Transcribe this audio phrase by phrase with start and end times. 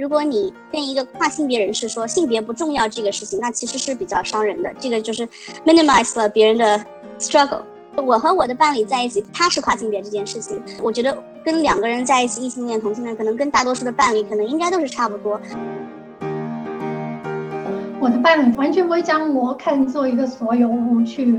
[0.00, 4.72] 如果你跟一个跨性别人士说性别不重要这个事情，那其实是比较伤人的。
[4.78, 5.28] 这个就是
[5.62, 6.82] minimize 了别人的
[7.18, 7.60] struggle。
[7.96, 11.14] 我和我的伴侣在一起，他是跨性别这件事情，我觉得
[11.44, 15.38] 跟两个人在一起，异性恋、同性恋，可能跟大多数的伴侣可能应该都是差不多。
[18.00, 21.38] 我的伴侣完全不会将我看作一个所有物去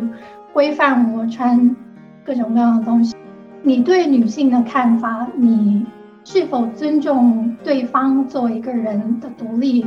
[0.54, 1.76] 规范我穿
[2.24, 3.16] 各种各样的东西。
[3.64, 5.84] 你对女性的看法，你？
[6.24, 9.86] 是否尊重对方作为一个人的独立，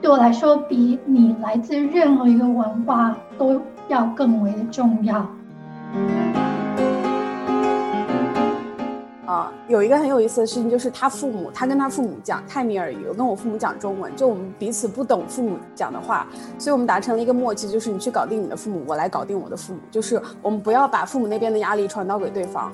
[0.00, 5.26] 对我来说，比你来自任何一个文化都要更为的重要。
[9.26, 16.26] 啊，有一个很有意思的事情，就是他父母，他跟他父母讲泰米尔语，我跟我父母讲中文，就我们彼此不懂父母讲的话，
[16.58, 22.72] 所以我们达成了一个默契，就是你去搞定你的父母，我来搞定我的父母，就是我们不要把父母那边的压力传导给对方。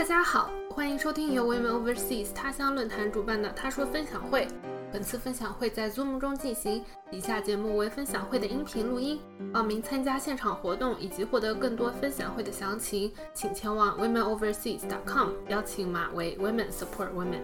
[0.00, 4.48] 大家好，欢迎收听由 Women Overseas 他乡论坛主办的他说分享会。
[4.90, 9.20] 本次分享会在 Zoom 中进行，以下节目为分享会的音频录音。
[9.52, 17.42] 报名参加现场活动以及获得更多分享会的详情，请前往 womenoverseas.com，邀请码为 Women Support Women。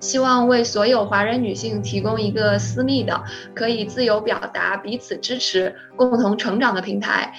[0.00, 3.22] 希望为所有华人女性提供一个私密的、
[3.54, 7.32] 可以自由表达、彼此支持、共同成长的平台。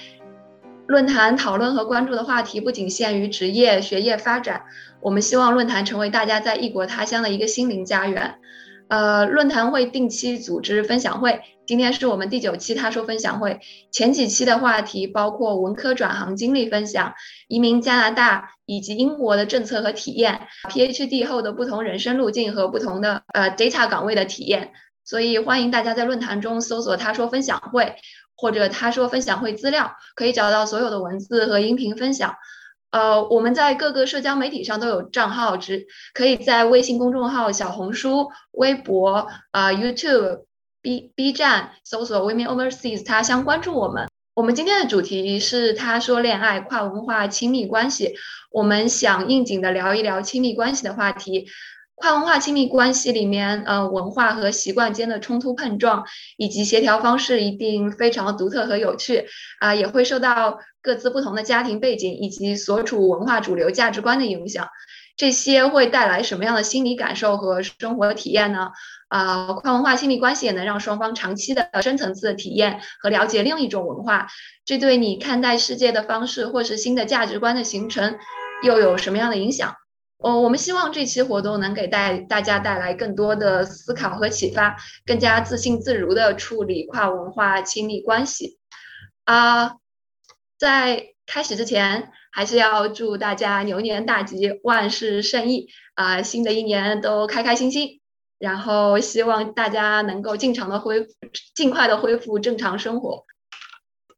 [0.92, 4.64] 论坛讨论和关注的话题不仅限于职业、学业发展，
[5.00, 8.34] 我们希望论坛成为大家在异国他乡的一个心灵家园。
[8.88, 13.60] 呃，论坛会定期组织分享会，今天是我们第九期他说分享会。
[13.90, 17.14] 前几期的话题包括文科转行经历分享、
[17.48, 24.72] 移民加拿大以及英国的政策和体验、PhD 后的不同人生路径和不同的呃 data 岗位的体验。
[25.04, 27.96] 所以欢迎大家在论坛中搜索他说分享会。
[28.42, 32.34] 或者他说分享会资料可以找到所有的文字和音频分享，
[32.90, 40.40] 呃，我们在各个社交媒体上都有账号，只可以在微信公众号、小红书、微博、啊 YouTube、
[40.82, 44.08] B B 站搜索 Women Overseas 他相关注我们。
[44.34, 48.14] 我们今天的主题是他说恋爱跨文化亲密关系，
[48.50, 51.46] 我们想应景的聊一聊亲密关系的话题。
[52.02, 56.04] 跨文化亲密关系里面，呃，文化和习惯间的冲突碰撞
[56.36, 59.24] 以及协调方式一定非常独特和有趣，
[59.60, 64.66] 啊，也会受到各自不同的家庭背景以及所处文化主流价值观的影响。
[65.16, 68.72] 这些会带来什么样的心理感受和生活体验呢？
[69.06, 74.26] 啊，跨文化亲密关系也能让双方长期的深层次的体验和了解另一种文化，
[74.64, 78.18] 这对你看待世界的方式或是新的价值观的形成
[78.64, 79.76] 又有什么样的影响？
[80.22, 88.58] 哦，我们希望这期活动能给带大家带来更多的思考和启发，更加自信自如的处理跨文化亲密关系。
[89.24, 89.78] 啊，
[90.56, 96.22] 在开始之前，还是要祝大家牛年大吉，万事胜意啊！
[96.22, 98.00] 新的一年都开开心心，
[98.38, 101.08] 然后希望大家能够尽常的恢，
[101.54, 103.24] 尽快的恢复正常生活。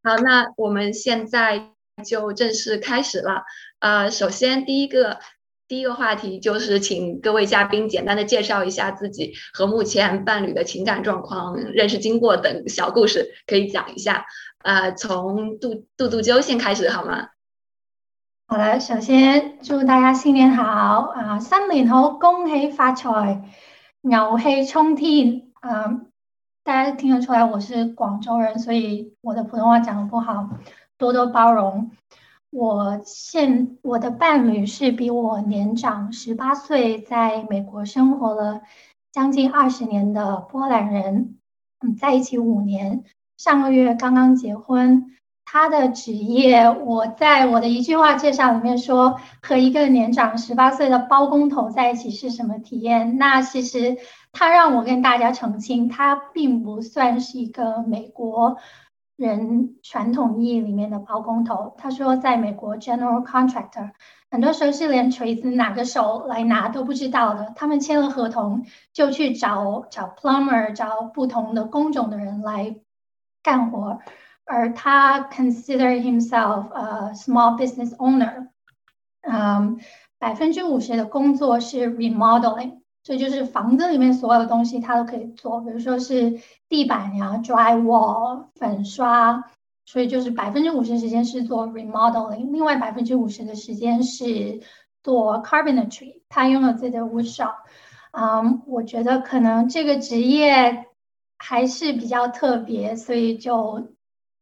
[0.02, 1.70] 好，那我们现在
[2.04, 3.42] 就正式开始了。
[3.78, 5.18] 啊，首先第一个。
[5.74, 14.24] 第一个话题就是请各位嘉宾简单的介绍一下自己和目前伴侣的情感状况、认识经过等小故事，可以讲一下。
[14.62, 17.30] 呃，从杜杜杜鸠先开始好吗？
[18.46, 20.64] 好的，首先祝大家新年好
[21.12, 23.42] 啊，新年好，恭喜发财，
[24.00, 25.42] 牛气冲天。
[25.60, 26.06] 嗯，
[26.62, 30.50] 大家听得出来我是广州人，所以我的普通话讲的不好，
[30.96, 31.90] 多多包容。
[32.54, 38.60] 我现我的伴侣是比我年长十八岁，在美国生活了
[39.10, 41.34] 将近二十年的波兰人，
[41.80, 43.02] 嗯，在一起五年，
[43.36, 45.10] 上个月刚刚结婚。
[45.44, 53.18] 他的职业，我在我的一句话介绍里面说，和一个年长十八岁的包工头在一起是什么体验？
[53.18, 53.96] 那其实
[54.32, 58.56] 他让我跟大家澄清，他并不算是一个美国。
[59.16, 63.92] 人传统意义里面的包工头，他说，在美国，general contractor
[64.30, 67.52] 很多时候是连锤子哪个手来拿都不知道的。
[67.54, 72.76] 他们签了合同，就去找找 plumber，找不同的工种的人来
[73.42, 74.00] 干活。
[74.46, 78.48] 而他 consider himself a small business owner，
[79.22, 79.78] 嗯，
[80.18, 82.83] 百分之五十的工作是 remodeling。
[83.04, 86.40] 所以就是房子里面所有的东西，他都可以做，比如说是
[86.70, 89.44] 地板呀、drywall、粉刷，
[89.84, 94.62] 所以就是百分之五十时间是做 remodeling，另外百分之五十的时间是
[95.02, 96.22] 做 carpentry。
[96.30, 97.54] 他拥有自己的 woodshop。
[98.12, 100.86] 嗯，我觉得可能这个职业
[101.36, 103.88] 还是比较特别，所以就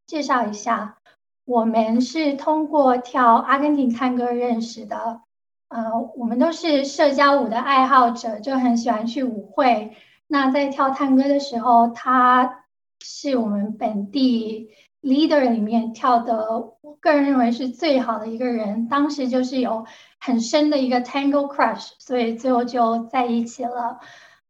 [0.06, 0.99] 介绍一下。
[1.44, 5.23] 我们是通过跳阿根廷探戈认识的。
[5.72, 9.96] 呃，我们都是社交舞的爱好者，就很喜欢去舞会。
[10.26, 12.66] 那在跳探戈的时候，他
[13.00, 14.69] 是我们本地
[15.00, 18.86] leader 里面跳的，我个人认为是最好的一个人。
[18.86, 19.86] 当时就是有
[20.20, 23.98] 很深的一个 tango crush，所以最后就在一起了。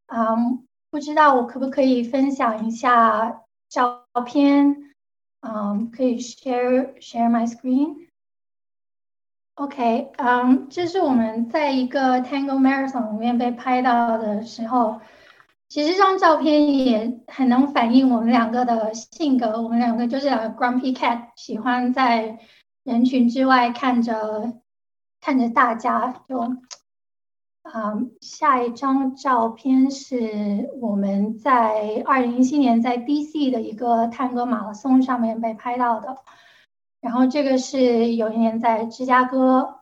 [0.06, 4.92] 嗯，不知道我可不可以分享一下照片？
[5.40, 8.01] 嗯，可以 share share my screen。
[9.62, 15.00] OK，嗯，这是我们在一个 Tango Marathon 里面被拍到的时候。
[15.68, 19.62] 其实这张照片也很能反映我们两个的性格。
[19.62, 22.40] 我们两个就是两个 Grumpy Cat，喜欢在
[22.82, 24.52] 人群之外看着
[25.20, 26.12] 看着大家。
[26.28, 26.40] 就，
[27.72, 36.16] 嗯，下一张照片是我们在二零一七年在 DC 的一个探戈马拉松上面被拍到的。
[37.02, 39.80] 然后这个是有一年在芝加哥，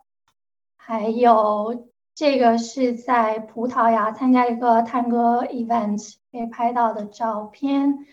[0.76, 1.88] 还有。
[2.12, 8.05] 这个是在葡萄牙参加一个探戈 event 被拍到的照片，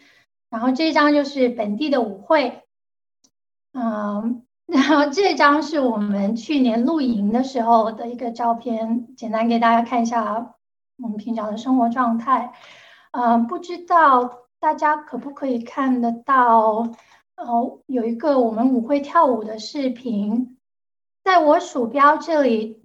[0.49, 2.63] 然后这张就是本地的舞会，
[3.73, 10.55] 嗯， 然后这张是我们去年露营的时候的一个照片，简单给大家看一下
[11.03, 12.53] 我们平常的生活状态，
[13.11, 16.93] 嗯，不知道大家可不可以看得到，
[17.37, 20.57] 呃，有一个我们舞会跳舞的视频，
[21.23, 22.81] 在我鼠标这里。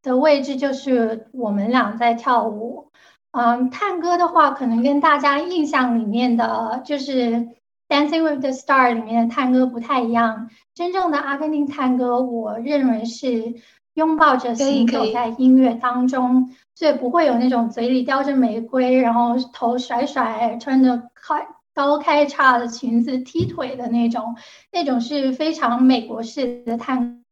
[0.00, 2.92] 的位置就是我们俩在跳舞，
[3.32, 7.32] 嗯，探戈的话，可能跟大家印象里面的就是
[7.88, 10.50] 《Dancing with the Star》里面的探戈不太一样。
[10.72, 13.56] 真正的阿根廷探戈，我认为是
[13.94, 21.44] 拥抱着行走在音乐当中，所以不会有那种嘴里叼着玫瑰，然后头甩甩，穿着开
[21.78, 24.34] 高开叉的裙子踢腿的那种，
[24.72, 27.22] 那种是非常美国式的探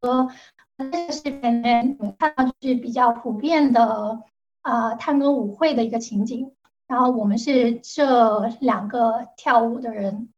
[0.00, 0.28] 戈。
[0.78, 4.22] 这个视频里面看到就是比较普遍的
[4.62, 6.52] 啊探戈舞会的一个情景，
[6.86, 10.28] 然后我们是这两个跳舞的人，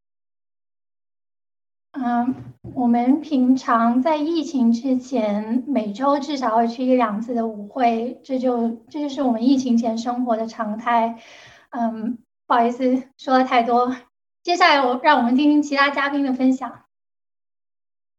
[1.93, 11.21] 嗯，我们平常在疫情之前每周至少会去一两次的舞会，这就这就是我们疫情前生活的常态。
[11.71, 12.17] 嗯，
[12.49, 13.95] 不好意思说的太多，
[14.43, 16.87] 接下来我让我们听听其他嘉宾的分享。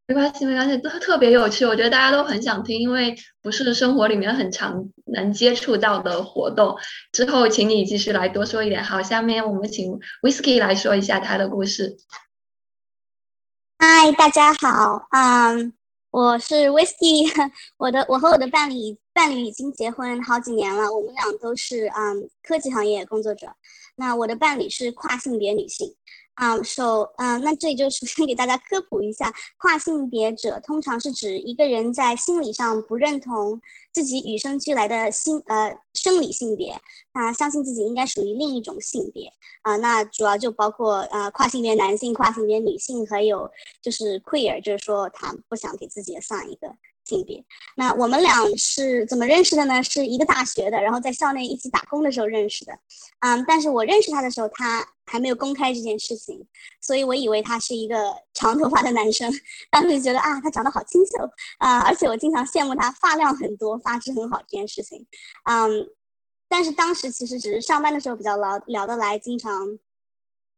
[0.05, 1.65] 没关系，没关系，都特别有趣。
[1.65, 6.77] 我觉得大家都很想听，因为不是生活里面很常能接触到的活动。
[7.11, 8.83] 之后，请你继续来多说一点。
[8.83, 11.97] 好，下面我们请 Whisky 来说一下他的故事。
[13.79, 15.73] 嗨，大家好，嗯，
[16.11, 17.27] 我是 Whisky，
[17.77, 23.47] 我的我和我的伴侣伴侣已经结婚好几年了，我们俩都是嗯科技行业工作者。
[23.99, 25.93] 那我的伴侣是跨性别女性。
[26.35, 33.59] 啊，首，嗯，那这里就首先给大家科普一下，跨性别者通常是指一个人在心理上不认同
[33.91, 36.79] 自己与生俱来的心，呃，生理性别，
[37.11, 39.29] 他相信自己应该属于另一种性别，
[39.63, 46.73] 啊，那主要就包括呃跨性别男性、跨性别女性，还有就是 queer，就是说他不想给自己上一个。
[47.09, 47.43] 性别，
[47.75, 49.81] 那我们俩是怎么认识的呢？
[49.81, 52.71] 是一个大学的，然后在校内一起打工的时候认识的。
[53.21, 56.45] 嗯，但是我认识他的时候，他还没有公开这件事情，
[56.79, 59.33] 所以我以为他是一个长头发的男生。
[59.71, 61.11] 当时觉得啊，他长得好清秀
[61.57, 65.07] 啊，而且我经常羡慕他发量很多、发质很好这件事情。
[65.49, 65.89] 嗯，
[66.47, 69.79] 但是当时其实只是上班的时候比较聊聊得来，经常。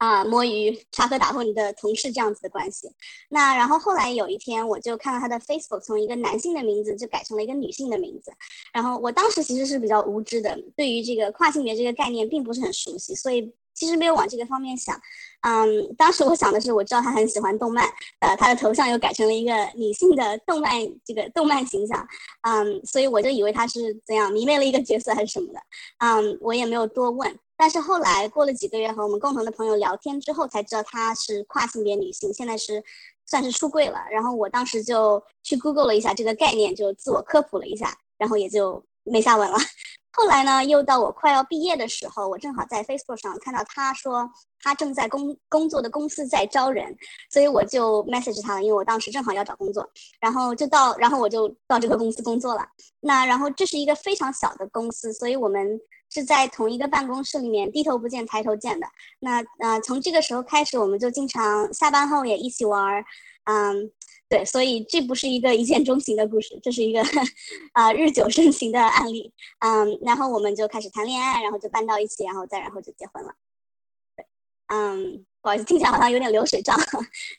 [0.01, 2.89] 啊，摸鱼、插科打诨的同事这样子的关系。
[3.29, 8.31] 那然后后来有一天，我就看到他的 Facebook 从一个男性的名字就改成了一个女性的名字。
[8.74, 15.00] 然后我当时其实是比较无知的，对于这个跨性别这个概念并不是很熟悉，所以其实没有往这个方面想。
[15.41, 17.88] 嗯，当时我想的是，我知道他很喜欢动漫，
[18.22, 20.72] 呃，他的头像又改成了一个女性的动漫
[21.05, 22.08] 这个动漫形象。
[22.41, 25.60] 嗯，所以我就以为他是怎样迷恋了一个角色还是什么的。
[26.00, 27.38] 嗯，我也没有多问。
[27.62, 32.84] 但是后来过了几个月，和我们共同的朋友聊天之后，才知道她是跨性别女性，现在是
[33.27, 34.00] 算是出柜了。
[34.10, 39.60] 然后我当时就去 Google 了一下这个概念，就自我科普了一下，然后也就没下文了。
[40.13, 44.27] 后来呢，又到我快要毕业的时候，我正好在 Facebook 上看到他说
[44.63, 46.98] 他正在工工作的公司在招人，
[47.30, 49.88] 所以我就 message 他了，因为我当时正好要找工作，
[50.20, 52.68] 然后就到，然后我就到这个公司工作了。
[53.01, 55.80] 那然后这是一个非常小的公司，所以我们
[56.12, 58.86] 是在同一个办公室里面低头不见抬头见的。
[59.20, 63.03] 那呃，从这个时候开始，我们就经常下班后也一起玩儿，
[63.46, 63.91] 嗯。
[64.32, 67.03] 对，所以这不是一个一见钟情的故事，这是一个
[67.74, 69.34] 啊日久生情的案例。
[69.60, 73.34] 嗯，然后我们就开始谈恋爱，然后就搬到一起，然后再然后就结婚了。
[74.15, 74.25] 对，
[74.68, 76.80] 嗯，不好意思，听起来好像有点流水账，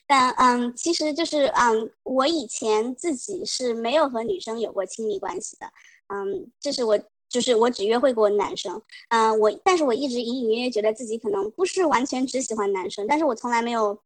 [0.05, 5.65] 但嗯，其实就是嗯，我以前自己是没有和女生有过亲密关系的，
[6.13, 6.99] 嗯，这是我
[7.33, 13.99] 就是我只约会过男生，嗯，我但是我一直隐隐约约觉得自己可能不是完全只喜欢男生，但是我从来没有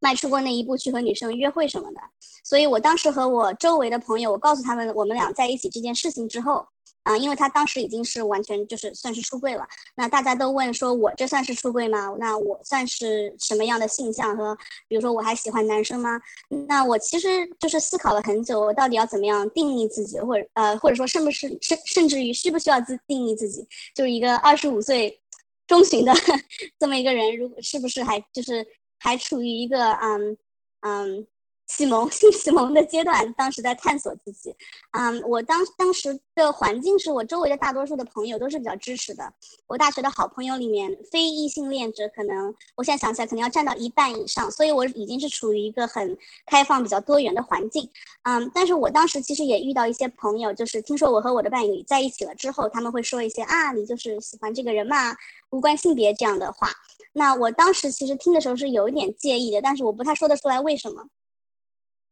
[0.00, 2.00] 迈出过那一步去和女生约会什么的，
[2.44, 6.68] 所以我当时和我周围的朋友，我告诉他们我们俩在一起这件事情之后。
[7.06, 12.12] 啊，因为他当时已经是完全就是算是出柜了，那大家都问说，我这算是出柜吗？
[12.18, 14.56] 那我算是什么样的性向和，
[14.88, 16.20] 比如说我还喜欢男生吗？
[16.66, 25.20] 那我其实就是思考了很久，我到底要怎么样定义自己，或者呃，或者说是不是甚甚至于需不需要自定义自己，就是一个二十五岁
[25.68, 26.12] 中旬的
[26.80, 28.66] 这么一个人，如果是不是还就是
[28.98, 30.36] 还处于一个嗯
[30.80, 31.26] 嗯。
[31.66, 34.54] 启蒙 性启蒙的阶段，当时在探索自己。
[34.92, 39.32] 嗯，我当当时的环境是我周围的大多数的朋友都是比较支持的。
[39.66, 44.50] 我大学的好朋友里面，非异性恋者可能，我现在想起来，可能要占到一半以上。
[44.50, 47.90] 所以我已经是处于一个很开放、比较多元的环境。
[48.22, 55.16] 嗯，但是我当时其实也遇到一些朋友，就是听说我和我的伴侣在一起了之后，他们会说一些啊，你就是喜欢这个人嘛，
[55.50, 56.70] 无关性别这样的话。
[57.12, 61.08] 那我当时其实听的时候是有一点介意的，但是我不太说得出来为什么。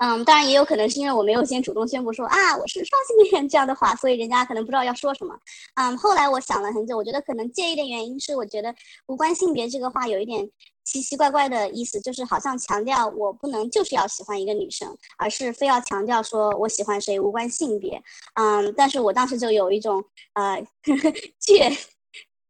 [0.04, 5.34] 嗯，当然也有可能是因为我没有先主动宣布说啊我是双性恋这样的话，所以人家可能不知道要说什么。
[5.76, 8.74] 嗯，后来我想了很久，我觉得可能介意的原因是，我觉得
[9.06, 10.46] 无关性别这个话有一点
[10.84, 18.02] 奇奇怪怪的意思，就是好像强调我不能就是要喜欢一个女生，而是非要强调说我喜欢谁无关性别。
[18.34, 20.62] 嗯，但是我当时就有一种呃
[21.40, 21.74] 倔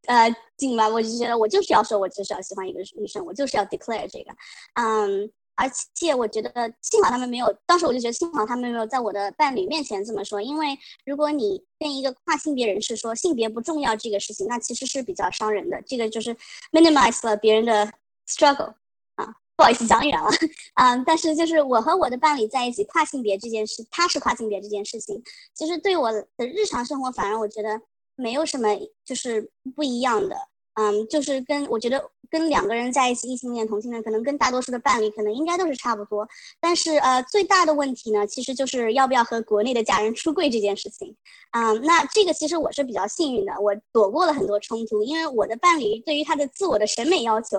[0.09, 4.33] 呃劲吧，我就觉得我就是要说我就是要喜欢一个女生，我就是要 declare 这个，
[4.75, 5.31] 嗯。
[5.57, 6.51] 而且我觉得
[6.83, 15.81] 幸好他们没有，当时我就觉得幸好他们没有在我的伴侣面前这么说，因为如果你跟一个跨性别人士说性别不重要这个事情，那其实是比较伤人的。
[15.87, 16.37] 这个就是
[16.73, 17.93] minimize 了别人的
[18.29, 18.75] struggle
[19.15, 20.29] 啊，不好意思讲远了
[20.75, 20.97] 啊。
[21.07, 25.23] 但是就是我和我的伴侣在一起跨性别这件事，他是跨性别这件事情，
[25.55, 27.81] 其实对我的日常生活反而我觉得
[28.17, 28.69] 没有什么
[29.05, 30.37] 就是不一样的。
[30.75, 36.29] 嗯，就是跟我觉得跟两个人在一起，异性恋、同性恋，可能跟大多数的伴侣可能应该都是差不多。
[36.61, 41.15] 但是呃，最大的问题呢，其实就是要不要和国内的家人出柜这件事情。
[41.53, 47.59] 嗯，那这个其实我是比较幸运的，我躲过了很多冲突，因为我的伴侣对于他的自我的审美要求，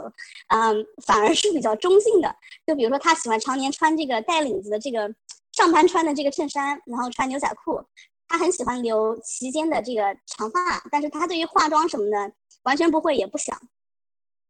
[0.50, 2.36] 嗯，反而是比较中性的。
[2.67, 5.10] 就比如说他喜欢常年穿这个带领子的这个
[5.53, 7.81] 上班穿的这个衬衫，然后穿牛仔裤。
[8.27, 12.34] 他很喜欢留齐肩的这个长发，但是他对于化妆什么的。
[12.65, 13.60] 完全不会，也不想。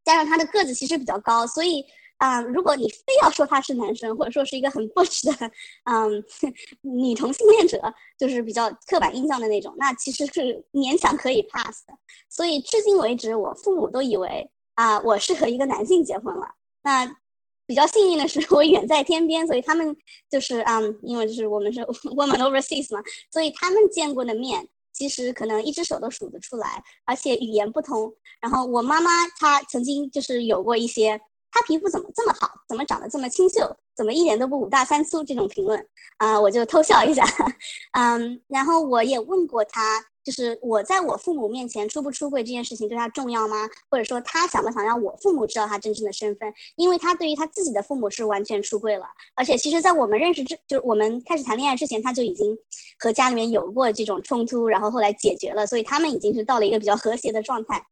[0.03, 1.83] 加上他的个子其实比较高，所以
[2.17, 5.51] 啊，如果你非要说他是男生，或者说是一个很 butch 的，
[5.85, 6.23] 嗯，
[6.81, 7.81] 女同性恋者，
[8.17, 11.93] 就是比较刻板印象的那种，那其实是勉强可以 pass 的。
[12.29, 16.55] 所以至今为止，我父母都以为啊，我是和一个男性结婚了。
[16.83, 17.17] 那
[17.65, 19.97] 比较幸运的是， 我远在天边，所以他们
[20.29, 21.79] 就是嗯，因为就是我们是
[22.13, 24.69] woman overseas 嘛，所以他们见过的面。
[24.95, 28.13] 其实可能一只手都数得出来，而且语言不通。
[28.39, 31.19] 然后我妈妈她曾经就是有过一些，
[31.51, 35.85] 她皮肤怎么这么好，怎么长得这么清秀，怎么一点都不五大三粗这种评论
[36.17, 37.25] 啊，我就偷笑一下。
[37.91, 40.05] 嗯，然后我也问过她。
[40.25, 43.69] 就是我在我父母面前出不出柜这件事情对他重要吗？
[43.91, 46.51] 或者说他想不想让我父母知道他真正的身份？
[46.75, 49.05] 因为他对于他自己的父母是完全出柜了，
[49.35, 52.57] 而且其实，在我们认识之，就是我们开始谈恋爱之前，他就已经
[52.97, 57.85] 和家里面有过这种冲突，然后后来解决了，所以他们已经是到了一个比较和谐的状态。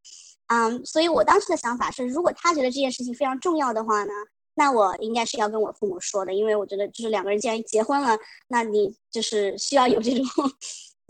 [0.48, 4.12] 嗯，所以我当时的想法是，如果他觉得这件事情非常重要的话呢，
[4.54, 10.24] 那我应该是要跟我父母说的，因为我觉得就是两个人既然结婚了，那你就是需要有这种。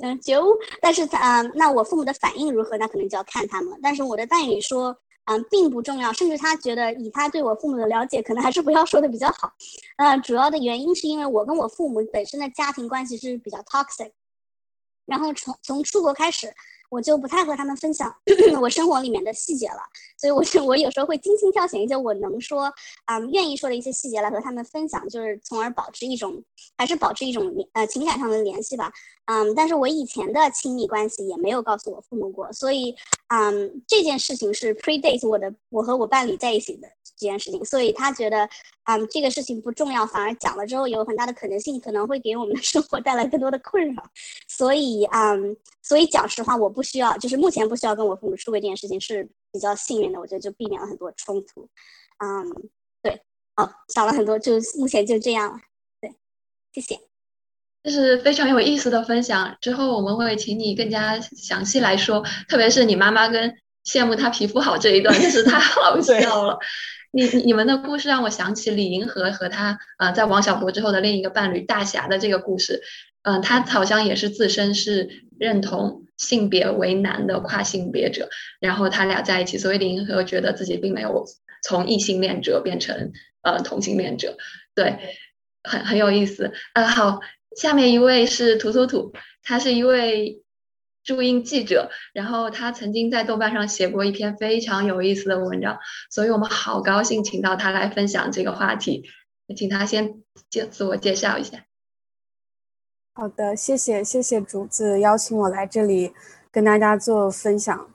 [0.02, 2.76] 嗯，觉悟但是他嗯，那我父母的反应如何？
[2.76, 3.78] 那可能就要看他们。
[3.82, 4.96] 但是我的伴侣说，
[5.26, 9.52] 嗯，并不重要，甚至他觉得以他对我父母的了解，可能还是不要说的比较好。
[9.98, 14.10] 嗯，主要的原因是因为我跟我父母本身的家庭关系是比较 toxic，
[15.06, 16.52] 然后从从出国开始。
[16.94, 18.14] 我就不太和他们分享
[18.62, 19.80] 我生活里面的细节了，
[20.16, 22.72] 所以我就我有时候会精心挑选一些我能说
[23.04, 26.40] 啊愿意说的一些细节来和他们分享，就是从而保持一种
[26.78, 28.92] 还是保持一种呃情感上的联系吧。
[29.26, 32.94] 嗯，但是我以前的亲密关系也没有告诉我父母过，所以
[33.28, 36.86] 嗯这件事情是 predate 我的我和我伴侣在一起的。
[37.16, 38.48] 这件事情，所以他觉得，
[38.84, 44.02] 嗯，这个事情不重要，反而讲了之后有很大的可能性，可能会给我们的生活带来更多的困扰。
[44.48, 51.68] 所以，嗯，所以讲实话，我不需要，就是目前不需要跟我父母出轨这件事情是比较幸运的，我觉得就避免了很多冲突。
[52.18, 52.70] 嗯，
[53.02, 53.22] 对，
[53.56, 55.58] 哦，少了很多，就目前就这样了。
[56.00, 56.14] 对，
[56.72, 57.00] 谢谢。
[57.82, 63.54] 这是非常有意思的分享，之后我们会请你更加详细来说，特别是你妈妈跟
[63.84, 66.58] 羡慕她皮肤好这一段，真是太好笑了。
[67.14, 72.82] 你你们的故事让我想起李银河和他呃在王小波之后的另一个伴侣大侠的这个故事。
[73.22, 78.28] 嗯，他好像也是自身是认同性别为男的跨性别者，
[78.60, 81.24] 然后他俩在一起，所以李银河觉得自己并没有
[81.62, 84.36] 从异性恋者变成呃同性恋者，
[84.74, 84.98] 对，
[85.62, 86.52] 很很有意思。
[86.74, 87.20] 呃，好，
[87.56, 90.42] 下面一位是图图图，他是一位
[91.04, 95.78] 驻英记者，然后他曾经在豆瓣上写过一篇非常有意思的文章，
[96.10, 99.04] 所以我们好高兴请到他来分享这个话题，
[99.54, 101.66] 请他先介自我介绍一下。
[103.12, 106.12] 好的，谢谢谢谢竹子邀请我来这里
[106.50, 107.93] 跟大家做分享。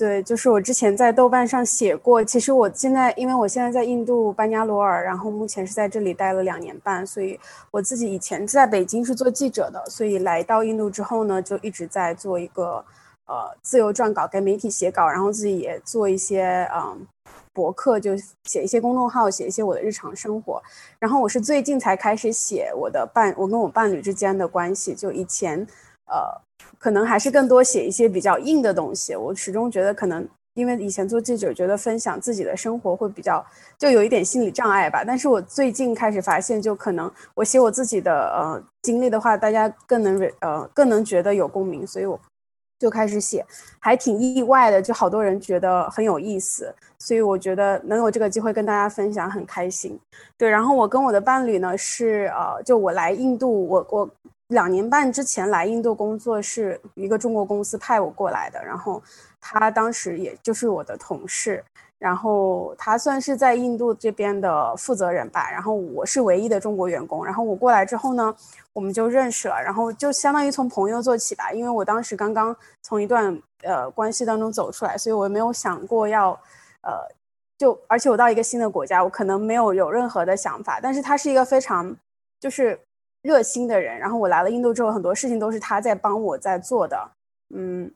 [0.00, 7.38] 对，就是我之前在豆瓣上写过，其实我现在因为我现在在印度班加罗尔，然后目前是在这里待了两年半，所以
[7.70, 12.82] 我自己以前在北京是做记者的，所以来到印度之后呢，就一直在做一个
[13.26, 17.06] 呃自由撰稿，给媒体写稿，然后自己也做一些嗯。
[17.52, 18.12] 博客就
[18.44, 20.62] 写一些公众号，写一些我的日常生活。
[21.00, 24.94] 然后我是最近才开始写我的伴，我跟我伴侣之间的关系。
[24.94, 25.58] 就以前，
[26.06, 26.40] 呃，
[26.80, 29.14] 可能还是更多写一些比较硬的东西。
[29.14, 33.44] 我始终觉得，可能因为以前做记者，觉得分享自己的生活会比较，
[33.78, 35.04] 就有一点心理障碍吧。
[35.06, 42.18] 但是我最近开始发现，就可能我写我自己的呃经历的话，大家更能呃更能觉得有共鸣，所以我。
[42.80, 43.44] 就开始写，
[43.78, 50.00] 还挺意外的，就好多人觉得很有意思，所以我觉得能有这个机会跟大家分享很开心。
[50.38, 54.10] 对，然后我跟我的伴侣呢是呃，就我来印度，我我
[54.50, 59.02] 两年半之前来印度工作，是一个中国公司派我过来的，然后
[59.40, 61.64] 他当时也就是我的同事。
[62.00, 67.22] 然后他算是在印度这边的负责人吧，然后我是唯一的中国员工。
[67.22, 68.34] 然后我过来之后呢，
[68.72, 71.52] 我们就认识了，然后就相当于从朋友做起吧。
[71.52, 76.30] 因为我当时刚刚从一段呃关系当中走出来，所以我也没有想过要，
[76.80, 77.06] 呃，
[77.58, 80.80] 就而且我到一个新的国家，我可能没有有任何的想法。
[80.82, 81.94] 但是他是一个非常
[82.40, 82.80] 就是
[83.22, 83.98] 热心的人。
[83.98, 87.10] 然后我来了印度之后，很多事情都是他在帮我在做的，
[87.54, 87.90] 嗯。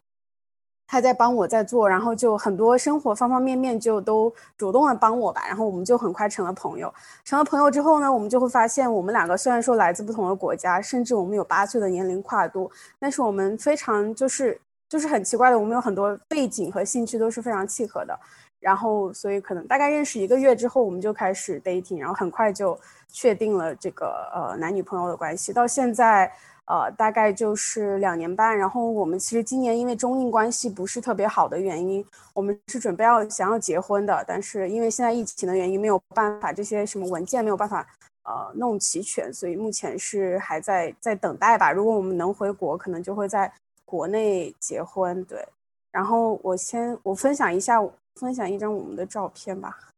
[0.86, 6.92] 他在帮我在做，然后就很多生活方方面面就都主动的帮我吧，然后我们就很快成了朋友。
[7.24, 12.70] 成了朋友之后呢，我们就会发现，我们两个虽然说来自不同的国家，甚至我们有八岁的年龄跨度，
[13.00, 18.16] 但是我们非常就是就是很奇怪的，我们有很多背景和兴趣都是非常契合的。
[18.64, 26.32] 然后所以可能大概认识一个月之后，我们就开始 dating，然后很快就确定了这个呃男女朋友的关系，到现在。
[26.66, 28.56] 呃，大概就是两年半。
[28.56, 37.86] 然后我们其实今年因为中印关系不是特别好的原因，我们是准备要想要结婚的，但是因为现在疫情的原因，没有办法这些什么文件没有办法
[38.22, 41.70] 呃弄齐全，所以目前是还在在等待吧。
[41.70, 43.52] 如果我们能回国，可能就会在
[43.84, 45.22] 国内结婚。
[45.24, 45.46] 对，
[45.92, 47.78] 然后我先我分享一下，
[48.14, 49.90] 分享一张我们的照片吧，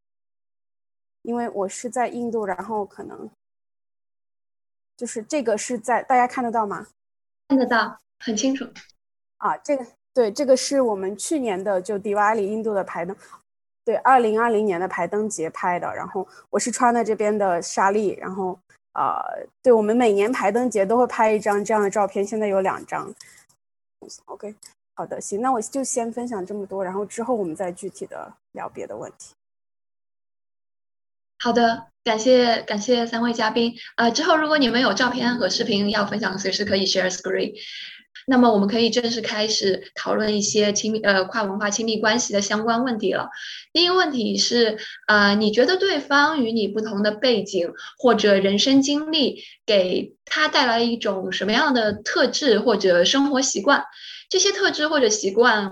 [1.22, 3.28] 因为我是在印度，然后可能。
[4.96, 6.86] 就是这个是在大家看得到吗？
[7.48, 8.64] 看得到，很清楚。
[9.36, 13.14] 啊，这个对，这个是我们去年的就迪瓦里印度的排灯，
[13.84, 15.94] 对，二零二零年的排灯节拍的。
[15.94, 18.58] 然后我是穿的这边的纱丽，然后
[18.92, 19.22] 啊，
[19.62, 23.14] 对我们每年排灯节都会拍一张这样的照片，现在有两张。
[24.24, 24.54] OK，
[24.96, 29.34] 好的，行，那我就先分享这么多，然后之后我们再具体的聊别的问题。
[31.38, 31.86] 好的。
[32.06, 37.52] 感谢感谢三位嘉宾，呃，之后如果你们有照片和视频要分享，随时可以 share screen。
[38.28, 43.28] 那么我们可以正式开始讨论一些亲密呃跨文化亲密关系的相关问题了。
[43.72, 44.78] 第一个问题是，
[45.08, 53.84] 呃，你觉得对方与你不同的背景或者人生经历，给他带来一种什么样的特质或者生活习惯？
[54.36, 55.70] 这些特质或者习惯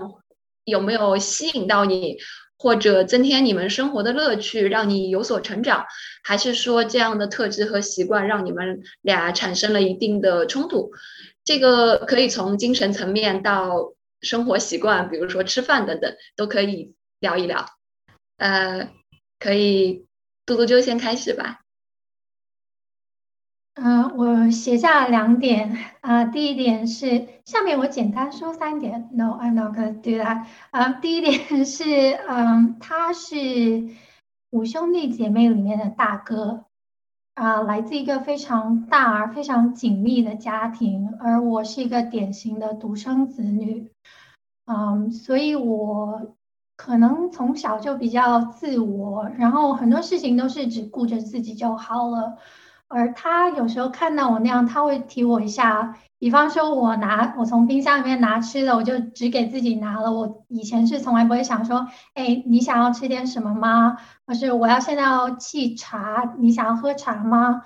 [0.63, 2.17] 有没有吸引到你？
[2.57, 5.85] 或者增添你们生活的乐趣，让你有所成长，
[6.23, 10.89] 还是说这样的特质和习惯让你们俩产生了一定的冲突？
[11.43, 17.67] 这个可以从精神层面到生活习惯，比如说吃饭等等，都可以聊一聊。
[18.37, 18.89] 呃，
[19.37, 20.07] 可以，
[20.43, 21.64] 嘟嘟就先开始吧。
[23.75, 26.23] 嗯，我写下两点啊。
[26.23, 29.09] 第一点是，下面我简单说三点。
[29.11, 30.45] No，I'm not gonna do that。
[30.71, 31.83] 啊，第一点是，
[32.27, 33.89] 嗯，他是
[34.51, 36.63] 五兄弟姐妹里面的大哥，
[37.33, 43.91] 啊，来自一个非常大而非常紧密的家庭，而我是一个典型的独生子女。
[44.67, 46.33] 嗯，所以我
[46.77, 52.37] 可能从小就比较自我，然后很多事情都是只顾着自己就好了。
[52.95, 55.97] 而他有时候看到我那样，他会提我一下。
[56.17, 60.13] 比方说，我拿我从冰箱里面拿吃的，我就只给自己拿了。
[60.13, 63.97] 我以前是从来不会想说，哎，你想要吃点什么吗？
[64.25, 67.63] 或是我要现在要沏茶，你想要喝茶吗？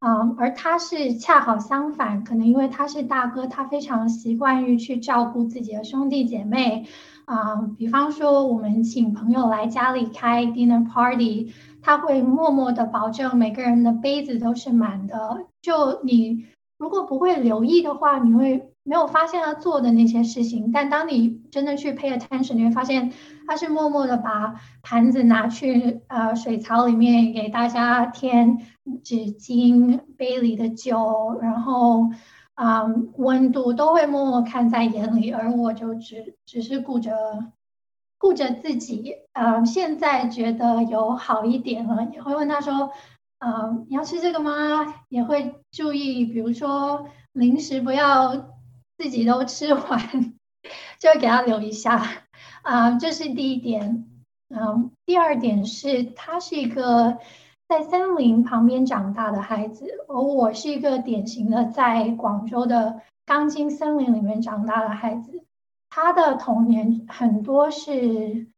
[0.00, 6.86] 嗯，而他是恰好相反，可能因为他是大哥，他非常习惯于去照顾自己的兄弟姐妹。
[7.26, 15.46] 啊，比方说我们请朋友来家里开 dinner party，他会默默的保证每个人的杯子都是满的。
[15.62, 20.72] 就你如果不会留意的话，你会没有发现他做的那些事情。
[20.72, 23.12] 但当你真的去 pay attention，你会发现
[23.46, 28.58] 他是默默的把盘子拿去呃水槽里面给大家添
[29.04, 32.10] 纸巾、杯里的酒，然后。
[32.60, 32.84] 啊，
[33.16, 37.16] 温度都会默默看在眼里，而我就只只是顾着
[38.18, 39.14] 顾着自己。
[39.32, 42.90] 呃，现在觉得有好一点了，也会问他说
[43.40, 48.36] ：“啊，你要吃这个吗？”也会注意，比如说零食不要
[48.98, 50.34] 自己都吃完，
[51.00, 52.26] 就会给他留一下。
[52.60, 54.06] 啊，这是第一点。
[54.50, 57.16] 嗯，第二点是他是一个。
[57.70, 65.44] 在森林旁边长大的孩子，而我是一个典型的在广州的钢筋森林里面长大的孩子。
[65.88, 68.48] 他的童年很多是，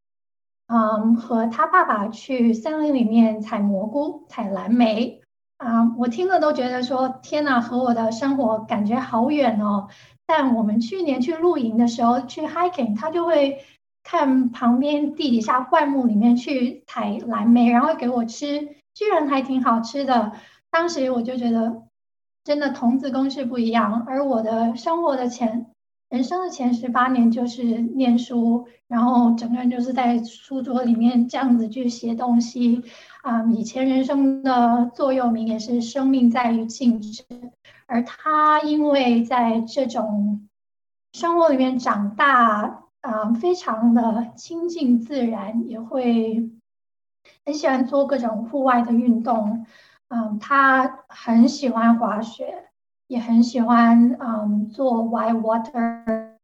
[0.66, 5.20] 嗯，和他爸爸去森林里面采蘑菇、采蓝莓。
[5.58, 9.88] 啊，我听了都觉得说，天哪，和我的生活感觉好远哦。
[10.24, 13.58] 但我们去年去露营的时候，去 hiking，他就会
[14.02, 18.76] 看旁边地底下灌木里面去采蓝莓，然后给我吃。
[18.94, 20.32] 居然还挺好吃的，
[20.70, 21.82] 当时我就觉得，
[22.44, 24.04] 真的童子功是不一样。
[24.06, 25.66] 而我的生活的前
[26.10, 32.82] 人生的前十八年就是念书，然后整个人就是在书桌里面这样子去写东西。
[33.22, 37.24] 啊，以前人生的座右铭也是“生命在于静止”，
[37.86, 40.48] 而他因为在这种
[41.12, 46.50] 生活里面长大，啊，非常的亲近自然，也会。
[47.44, 49.66] 很喜欢做各种户外的运动，
[50.08, 52.68] 嗯，他很喜欢滑雪，
[53.08, 56.36] 也很喜欢嗯做 white water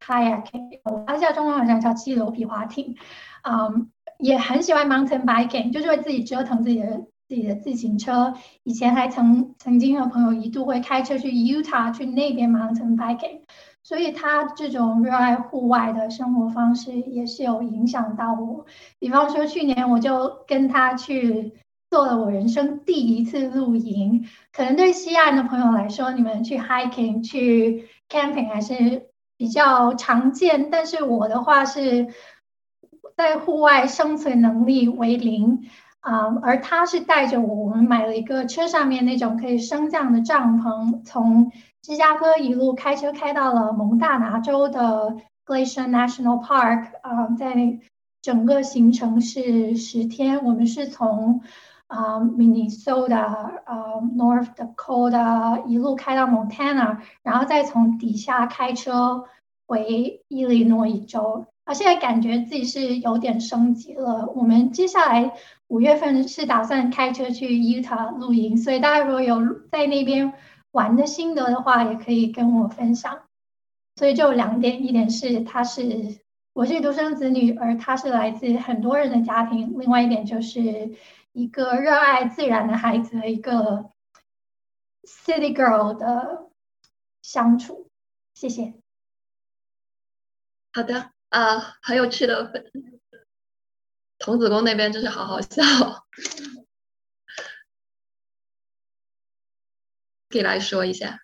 [0.00, 2.96] kayaking，他叫中文好像叫七楼皮划艇，
[3.42, 8.34] 嗯，也很喜欢 mountain biking，就是会自己折腾自己的自己的自行车。
[8.64, 13.42] 以前还曾曾经和朋友一度会开车去 Utah 去那边 mountain biking。
[13.84, 18.64] 所以他这种热爱户外的生活方式也是有影响到我。
[18.98, 21.52] 比方说，去年我就跟他去
[21.90, 24.26] 做了我人生第一次露营。
[24.54, 32.08] 可能对西岸的朋友来说，你们去 hiking、去 camping 还是比较常见，但是我的话是
[33.18, 35.68] 在户外生存能力为零
[36.00, 36.34] 啊。
[36.40, 41.52] 而他是带着我，我们买了一个车上面那种可以升降的帐篷，从。
[41.84, 47.78] 芝加哥一路开车开到了蒙大拿州的 Glacier National Park，啊，在
[48.22, 50.42] 整个行程是十天。
[50.46, 51.42] 我们是从
[51.86, 59.24] 啊 Minnesota、啊 North Dakota 一路开到 Montana，然后再从底下开车
[59.66, 61.44] 回伊利诺伊州。
[61.64, 64.32] 啊，现在感觉自己是有点升级了。
[64.34, 65.34] 我们接下来
[65.68, 69.36] 五月份是打算开车去 Utah 露营，所以大家如果有
[69.70, 70.32] 在那边。
[70.74, 73.28] 玩的心得的话，也可以跟我分享。
[73.96, 76.18] 所以就两点，一点是他是
[76.52, 80.96] 我是独生子女，而他是来自很多人的家庭；另外一点就是
[81.32, 83.88] 一个热爱自然的孩子，一个
[85.04, 86.50] city girl 的
[87.22, 87.88] 相处。
[88.34, 88.74] 谢谢。
[90.72, 92.52] 好的，啊，很有趣的
[94.18, 95.62] 童子功那边就是好好笑。
[100.34, 101.16] 可以来说一下。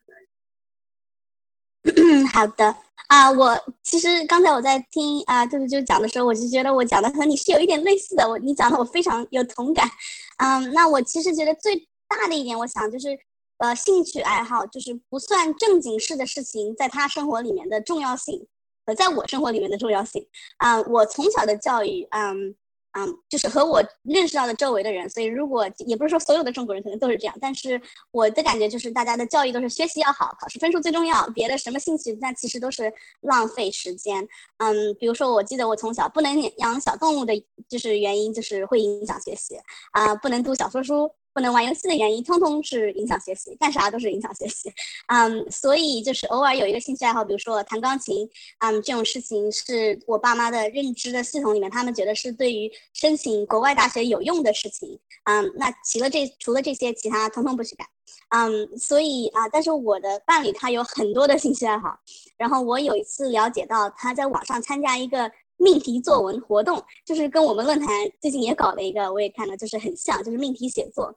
[2.32, 2.76] 好的
[3.08, 8.28] 啊，我其实刚才我在听啊，就是就讲的时候，我就觉得我讲的和你是有一点类似的。
[8.28, 9.90] 我你讲的我非常有同感。
[10.38, 13.18] 嗯，那我其实觉得最大的一点，我想就是
[13.58, 18.46] 呃，兴趣爱好就是不算正经事的事情，在他生活里面的重要性
[18.86, 20.28] 和在我生活里面的重要性。
[20.58, 22.54] 啊，我从小的教育，嗯。
[22.92, 34.26] 嗯，就是和我认识到的周围的人，所以如果也不是说所有的中国人可能都是这样，但是我的感觉就是大家的教育都是学习要好，考试分数最重要，别的什么兴趣那其实都是浪费时间。
[34.58, 37.32] 嗯，比如说我记得我从小不能养小动物的，
[37.68, 39.56] 就是原因就是会影响学习
[39.92, 44.72] 啊，不能读小说书不能玩游戏的原因，通通是影响学习，干啥都是影响学习。
[45.06, 54.98] 嗯，所以就是偶尔有一个兴趣爱好，比如说弹钢琴，嗯，这种事情是我爸妈的认知的系统里面，他们觉得是对于申请国外大学有用的事情。
[55.24, 57.86] 嗯，那除了这除了这些，其他通通不许干。
[58.30, 61.98] 嗯，所以啊，但是我的伴侣他有很多的兴趣爱好，
[62.36, 65.30] 然后我有一次了解到他在网上参加一个。
[65.60, 71.14] 命题作文活动就是跟我们论坛最近也搞了一个，我也看了，就是很像，就是命题写作。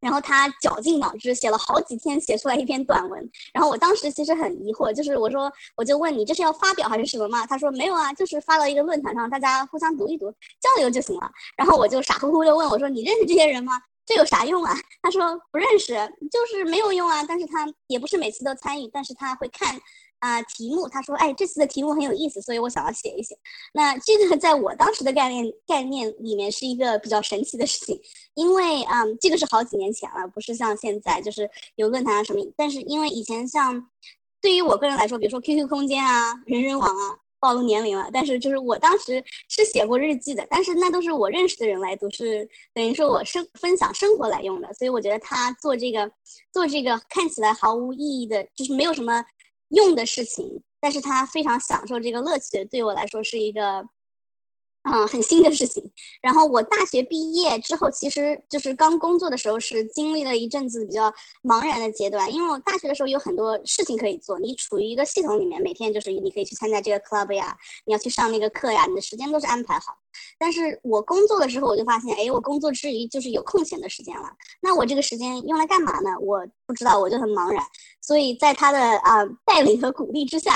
[0.00, 3.30] 然后他绞尽脑汁写了好几天，写出来一篇短文。
[3.52, 7.44] 然后我当时其实很疑惑，就是我说我就问你这是要发表还是什么嘛？
[7.48, 11.28] 他说没有啊，就是发到一个论坛上，大家互相读一读，交流就行了。
[11.56, 13.72] 然后我就傻乎乎的问我说你认识这些人吗？
[14.06, 14.72] 这有啥用啊？
[15.02, 15.94] 他说不认识，
[16.30, 17.24] 就是没有用啊。
[17.24, 19.80] 但是他也不是每次都参与，但是他会看。
[20.20, 23.38] 啊，题目他说，哎，这次的题目很有意思，所以我想要写一写。
[23.72, 28.00] 那这个在我当时的概念概念里面是一个比较神奇的事情，
[28.34, 32.40] 因为啊，这个是好几年前了，不是像现在就是有论坛啊什么。
[32.56, 33.88] 但是因为以前像
[34.40, 38.10] 对于我个人来说，比如说 QQ 空间啊、人人网啊，暴露年龄了。
[38.12, 44.72] 但是就是我当时是写过日记的，但是那都是我认识的人来读，是等于说我生分享生活来用的。
[44.74, 46.10] 所以我觉得他做这个
[46.52, 49.24] 做这个看起来毫无意义的，就是没有什么。
[49.68, 53.86] 用的事情，但是他非常享受这个乐趣，对我来说是一个，
[54.82, 55.90] 嗯，很新的事情。
[56.22, 69.98] 然后我大学毕业之后，其实就是刚工作的时候，是经历了一阵子比较茫然的阶段，因为我大学的时候有很多事情可以做，你处于一个系统里面，每天就是你可以去参加这个 club 呀，你要去上那个课呀，你的时间都是安排好。
[70.38, 74.30] 但是我工作的时候，我就发现，哎，我工作之余就是有空闲的时间了。
[74.60, 76.10] 那我这个时间用来干嘛呢？
[76.20, 77.64] 我不知道，我就很茫然。
[78.00, 80.52] 所以在他的啊带领和鼓励之下，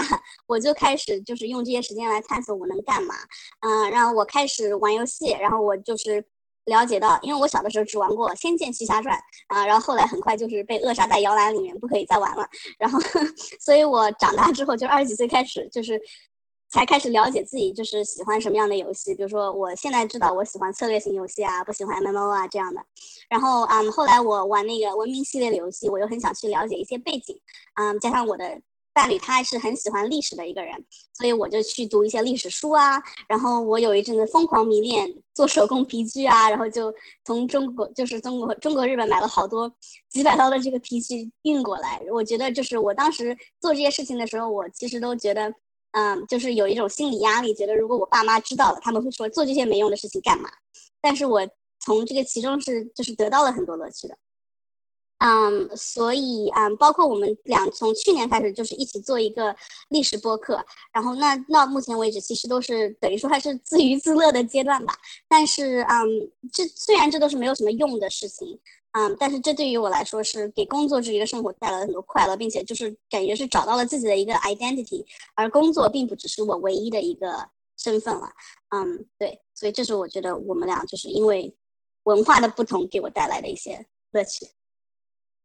[0.47, 3.15] 我就开始就是用这些时间来探索我能干嘛。
[3.61, 6.25] 嗯，然后我开始玩游戏，然后我就是
[6.65, 12.49] 了解到，因为我小的时候只玩过《仙剑奇侠传》啊，然后后来很快就是被扼杀在摇篮里面，不可以再玩了。
[12.79, 12.99] 然后，
[13.61, 16.01] 所以我长大之后就二十几岁开始就是。
[16.73, 22.81] 才开始了解自己就是喜欢什么样的游戏，比如说我现在知道我喜欢策略型游戏啊，不喜欢 MMO 啊这样的。
[23.29, 27.39] 然后嗯，后来我玩那个文明系列的游戏，我又很想去了解一些背景，
[27.75, 28.59] 嗯，加上我的
[28.95, 30.73] 伴侣他还是很喜欢历史的一个人，
[31.13, 33.03] 所以我就去读一些历史书啊。
[33.29, 36.91] 然后我有一阵子疯狂迷恋做手工皮具啊，然后就
[37.27, 39.71] 从中国就是中国中国日本买了好多
[40.09, 42.01] 几百刀的这个皮具运过来。
[42.11, 45.55] 我觉得就是我当时做这些事情的时候，我其实都觉得。
[45.93, 50.51] 嗯，就是有一种心理压力，觉得如果我爸妈知道了，他们会说做这些没用的事情干嘛？
[51.01, 51.47] 但是我
[51.81, 54.17] 从这个其中是就是得到了很多乐趣的。
[55.19, 59.55] 嗯，所以嗯，包括我们俩从去年开始就是一起做一个
[59.89, 64.95] 历史播客，然后那到目前为止其实都是等于说还是自娱自乐的阶段吧。
[65.29, 66.09] 但是嗯，
[66.53, 68.59] 这虽然这都是没有什么用的事情。
[68.93, 78.31] 嗯，但是这对于我来说是给工作之余的生活带来了很多快乐，并且就是感觉是找到了自己的一个 identity，而工作并不只是我唯一的一个身份了。
[78.69, 81.57] 嗯，对，所以这是我觉得我们俩就是因为
[82.03, 84.47] 文化的不同给我带来的一些乐趣。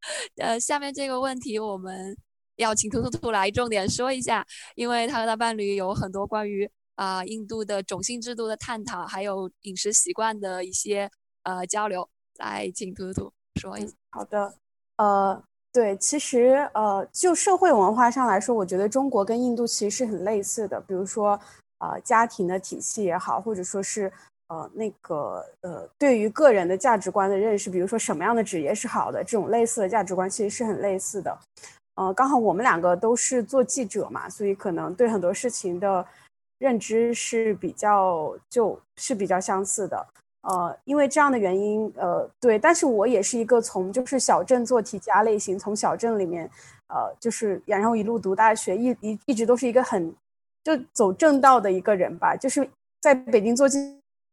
[0.35, 2.17] 呃，下面这个问题我们
[2.57, 11.09] 要请图图图来重点说一下，因为他和他伴侣有很多关于啊印度的种姓制度的探讨，还有饮食习惯的一些
[11.43, 13.31] 呃交流，来请图图。
[13.57, 14.53] 说一下好的，
[14.97, 15.41] 呃，
[15.71, 20.79] 对，其实呃，就社会文化上来说，我觉得中国跟印度其实是很类似的。
[20.81, 21.39] 比如说，
[21.79, 24.11] 呃，家庭的体系也好，或者说是
[24.47, 31.37] 呃那个呃，对于个人的价值观的认识，比如说什么样的职业是好的，这种类似的价值观其实是很类似的。
[31.95, 36.05] 呃，刚好我们两个都是做记者嘛，所以可能对很多事情的
[36.59, 40.05] 认知是比较就是比较相似的。
[40.41, 46.49] 呃，因为这样的原因，呃，对，但是我也是一个从就是小镇做题家类型，从小镇里面，
[46.87, 50.13] 呃，就是然后一路读大学，一一一直都是一个很
[50.63, 52.35] 就走正道的一个人吧。
[52.35, 52.69] 就是
[53.01, 53.77] 在北京做记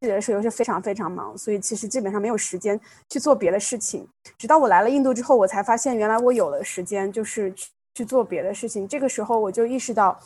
[0.03, 4.07] 者的时候是非常非常忙，所以其实基本上没有时间去做别的事情。
[4.39, 8.87] 直到我来了印度之后，我才发现原来我有了时间，就是去去做别的事情。
[8.87, 10.17] 这个时候我就意识到。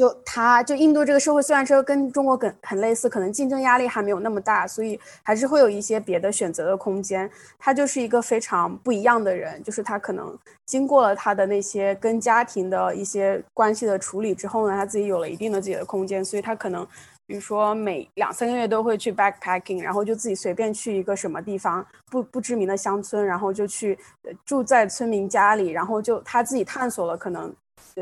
[0.00, 7.30] 就他，就印度这个社会虽然说跟中国很很类似，可能竞争压力还没有那么大，所以还是会有一些别的选择的空间。
[7.58, 10.34] 他就是一个非常不一样的人，就是他可能
[10.64, 16.82] 经过了他的那些跟家庭的一些关系的处理之后呢，他自己有了一定的自己的空间，所以他可能，
[17.26, 23.98] 比如说每两三个月都会去 backpacking，然后就自己随便去一个什么地方不不知名的乡村，然后就去
[24.46, 27.54] 住在村民家里，然后就他自己探索了可能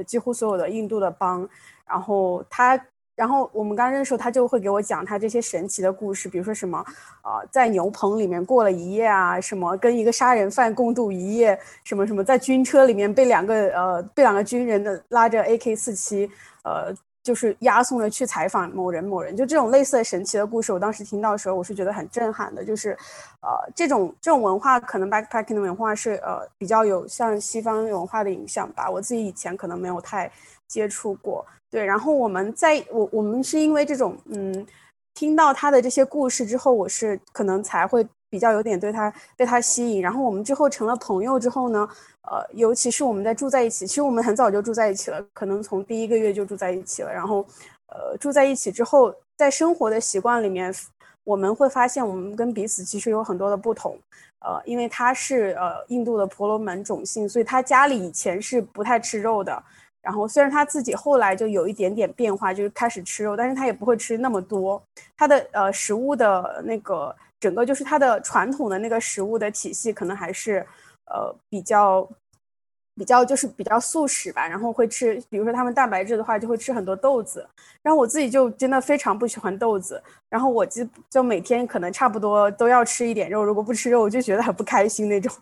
[0.06, 1.48] 几乎所有的印度的邦。
[1.88, 2.80] 然后他
[3.16, 6.84] 然后我们刚认识时候，他就会给我讲他这些神奇的故事，比如说什么，
[7.22, 16.30] 呃，在牛棚里面过了一夜啊，什么跟一个杀人犯共度一夜，什么什么在军车里面被两个呃被两个军人的拉着 AK 四七，
[16.62, 16.94] 呃。
[17.20, 22.64] 就是押送着去采访某人某人，就这种类似的神奇的故事，我当时听到的时候，我是觉得很震撼的。
[22.64, 22.96] 就是，
[23.42, 28.88] 呃，这种这种文化可能 backpacking 的文化是呃比较有像西方文化的影响吧。
[28.88, 30.30] 我自己以前可能没有太
[30.68, 31.44] 接触过。
[31.70, 34.66] 对，然后我们在我我们是因为这种嗯
[35.14, 38.06] 听到他的这些故事之后，我是可能才会。
[38.30, 41.88] 比较有点对他被他吸引，然后我们之后成了朋友之后呢，
[42.30, 47.10] 呃，尤其是我们在住在一起，其实我们很早就住在一起了，可能从第一个月就住在一起了。
[47.10, 47.42] 然后，
[47.86, 50.70] 呃，住在一起之后，在生活的习惯里面，
[51.24, 53.98] 我们会发现我们跟彼此其实有很多的不同。
[54.40, 59.64] 呃，因为他是呃印度的婆罗门种姓，所以他家里以前是不太吃肉的。
[60.02, 64.82] 然后虽然他自己后来就有一点点变化，就是开始吃肉，但是他也不会吃那么多。
[65.16, 67.14] 他的呃食物的那个。
[67.40, 70.66] 整个就是他的传统的那个食物的体系，可能还是，
[71.04, 72.04] 呃，比较，
[72.98, 74.46] 比较就是比较素食吧。
[74.46, 77.46] 然后会吃，比如说他们蛋白质的话，就会吃很多豆子。
[77.82, 80.02] 然后我自己就真的非常不喜欢豆子。
[80.28, 85.32] 然后我就就每天可能差不多都要吃一点肉，如果不吃肉，我就觉得很不开心那种。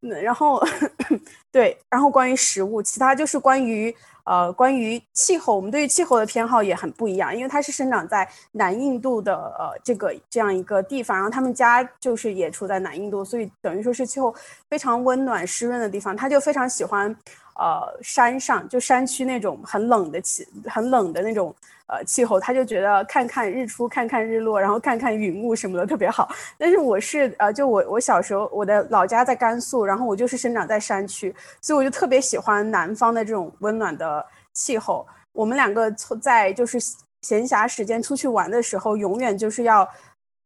[0.22, 0.62] 然后，
[1.52, 3.94] 对，然后关于食物，其他就是关于。
[4.24, 14.34] 呃，关于气候，我们对于气候的偏好也很不一样，因为它是生长在南印度的呃这个这样一个地方，然后他们家就是也处在南印度，所以等于说是气候
[14.68, 17.14] 非常温暖湿润的地方，他就非常喜欢
[17.60, 21.54] 呃山上就山区那种很冷的气很冷的那种。
[21.92, 26.30] 呃，气候他就觉得看看日出，看看日落，然后看看云雾什么的特别好。
[26.56, 35.04] 但是我是呃，就我我小时候我的老家在甘肃，然后我就是生长在山区，所以我就特别喜欢南方的这种温暖的气候。
[35.32, 35.90] 我们两个
[36.22, 36.78] 在就是
[37.22, 39.84] 闲暇时间出去玩的时候，永远就是要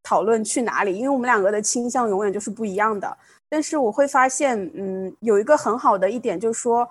[0.03, 3.15] 讨论去哪里，因为我们两个的倾向永远就是不一样的。
[3.51, 6.89] 但是我会发现，嗯，有一个很好的一点就是说，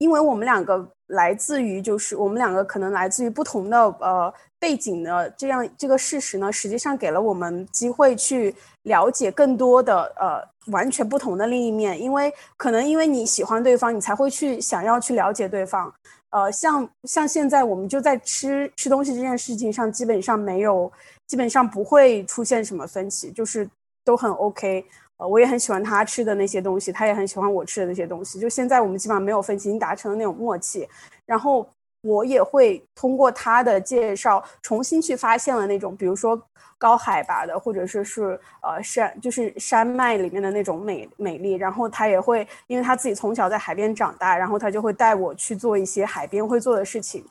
[0.00, 0.90] 因为我们两个。
[1.10, 12.00] 来自于就是我们两个可能来自于不同的呃背景的这样这个事实呢，实际上给了我们机会去了解更多的呃完全不同的另一面。
[12.00, 15.92] 因为可能因为你喜欢对方，你才会去想要去了解对方。
[16.30, 20.92] 呃，像像现在我们就在吃吃东西这件事情上，基本上没有，
[21.26, 23.68] 基本上不会出现什么分歧，就是
[24.04, 24.84] 都很 OK。
[25.20, 28.40] 呃，我也很喜欢他吃的那些东西，他也很喜欢我吃的那些东西。
[28.40, 30.88] 就现在我们基本上没有分歧，已经达成了那种默契。
[31.26, 31.68] 然后
[32.02, 36.40] 我也会通过他的介绍，重新去发现了那种，比如说
[36.78, 41.52] 高海拔的，或者说是呃山，就是山脉里面的那种美美丽。
[41.52, 47.22] 然后他也会，因为他自己从小在海边长大，然后他就会带我去做一些海边会做的事情。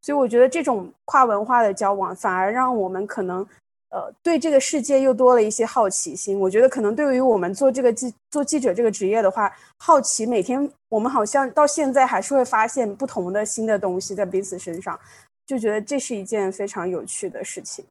[0.00, 3.44] 所以我觉得这种跨文化的交往，反而让我们可能。
[3.92, 6.40] 呃，对这个世界又多了一些好奇心。
[6.40, 14.98] 我觉得可能对于我们做这个记做记者这个职业的话，好奇每天我们好像到现在还是会发现不同的新的东西在彼此身上，
[15.46, 17.84] 就觉得这是一件非常有趣的事情。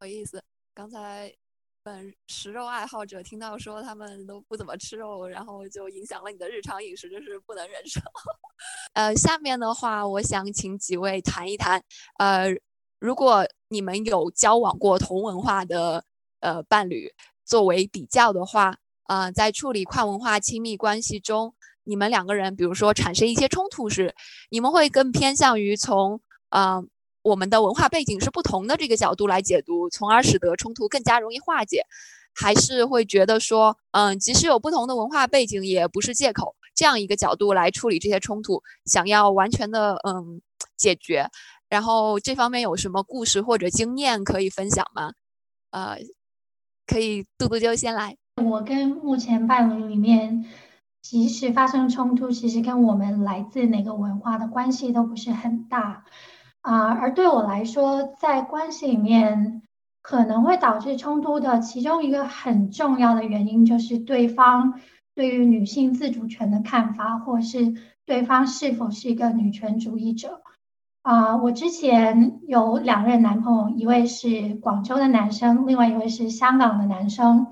[0.00, 0.42] 有意思，
[0.74, 1.32] 刚才。
[1.88, 8.00] 嗯食肉爱好者听到说他们都不怎么吃肉，然后就影响了你的日常饮食，就是不能忍受。
[8.92, 11.82] 呃，下面的话，我想请几位谈一谈。
[12.18, 12.48] 呃，
[12.98, 16.04] 如果你们有交往过同文化的
[16.40, 17.12] 呃伴侣，
[17.44, 24.14] 作为比较的话，啊，在处理跨文化亲密关系中，你们两个人，比如说产生一些冲突时，
[24.50, 26.20] 你们会更偏向于从
[26.50, 26.82] 啊。
[27.22, 31.84] 我们的文化背景是不同的这个角度来解读，从而使得冲突更加容易化解，
[32.34, 40.40] 还是会觉得说，嗯，即使有不同的文化背景，也不是借口，这样一个角度来处理这些冲突，想要完全的嗯
[40.76, 41.28] 解决。
[41.68, 45.12] 然后这方面有什么故事或者经验可以分享吗？
[45.70, 45.98] 呃，
[46.86, 48.16] 可以，杜杜就先来。
[48.42, 50.46] 我跟目前伴侣里面，
[51.02, 56.04] 即使发生冲突，其实跟我们来自哪个文化的关系都不是很大。
[56.68, 59.62] 啊，而对我来说，在关系里面
[60.02, 64.78] 可能会导致冲突的其中一个很重要的原因，就是对方
[65.14, 67.72] 对于女性自主权的看法，或是
[68.04, 70.42] 对方是否是一个女权主义者。
[71.00, 77.46] 啊，我之前有两任男朋友，一位是广州的男生，另外一位是香港的男生。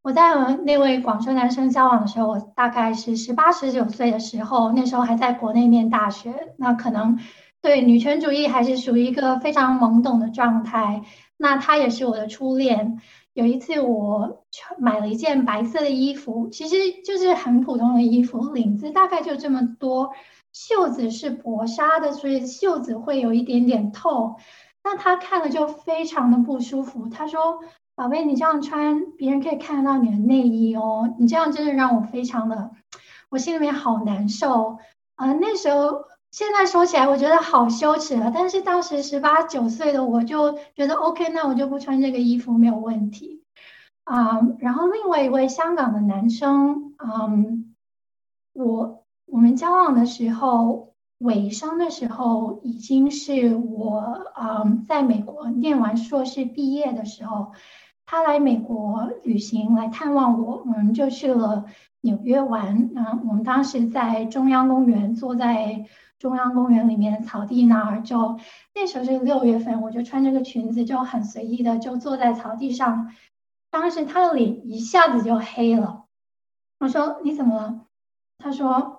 [0.00, 7.18] 我在和那位广州男生交往的时候，我大概是十八、十九岁的时候，那时候还在国内念大学，那可能。
[7.60, 11.02] 对女权主义还是属于一个非常懵懂的状态。
[11.36, 13.00] 那他也是我的初恋。
[13.32, 14.44] 有一次我
[14.78, 20.10] 买了一件白色的衣服，其实就是很普通的衣服，领子大概就这么多。
[20.52, 24.36] 袖子是薄纱的，所以袖子会有一点点透。
[24.82, 27.08] 那他看了就非常的不舒服。
[27.08, 27.60] 他说
[27.94, 31.14] ：“宝贝，你这样穿，别人可以看得到你的内衣哦。
[31.18, 32.70] 你这样真的让我非常的，
[33.28, 34.78] 我心里面好难受
[35.14, 38.30] 啊。”那时候现在说起来，我觉得好羞耻啊。
[38.34, 43.42] 但是当时十八九岁的我就觉得 OK，那我就不穿这个衣服没有问题
[44.04, 44.40] 啊。
[44.58, 47.74] 然后另外一位香港的男生，嗯，
[48.52, 50.88] 我我们交往的时候。
[51.20, 57.50] 尾声的时候，已经是我嗯，在美国念完硕士毕业的时候，
[58.06, 61.64] 他来美国旅行来探望我，我们就去了
[62.02, 62.90] 纽约玩。
[62.94, 65.86] 嗯，我们当时在中央公园，坐在
[66.18, 68.38] 中央公园里面草地那儿，就
[68.74, 73.14] 那时候是六月份，我就穿这个裙子，就很随意的就坐在草地上。
[73.70, 76.04] 当时他的脸一下子就黑了。
[76.78, 77.80] 我说你怎么了？
[78.38, 78.96] 他说。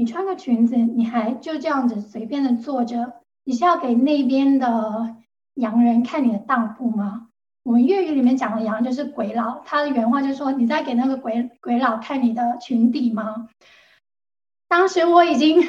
[0.00, 5.16] 你穿个裙子，你还就这样子随便的坐着，你是要给那边的
[5.54, 7.30] 洋人看你的当铺吗？
[7.64, 13.48] 我们粤语里面讲的洋就是鬼佬，他的原话就说你在给那个鬼鬼佬看你的裙底吗？
[14.68, 15.60] 当时我已经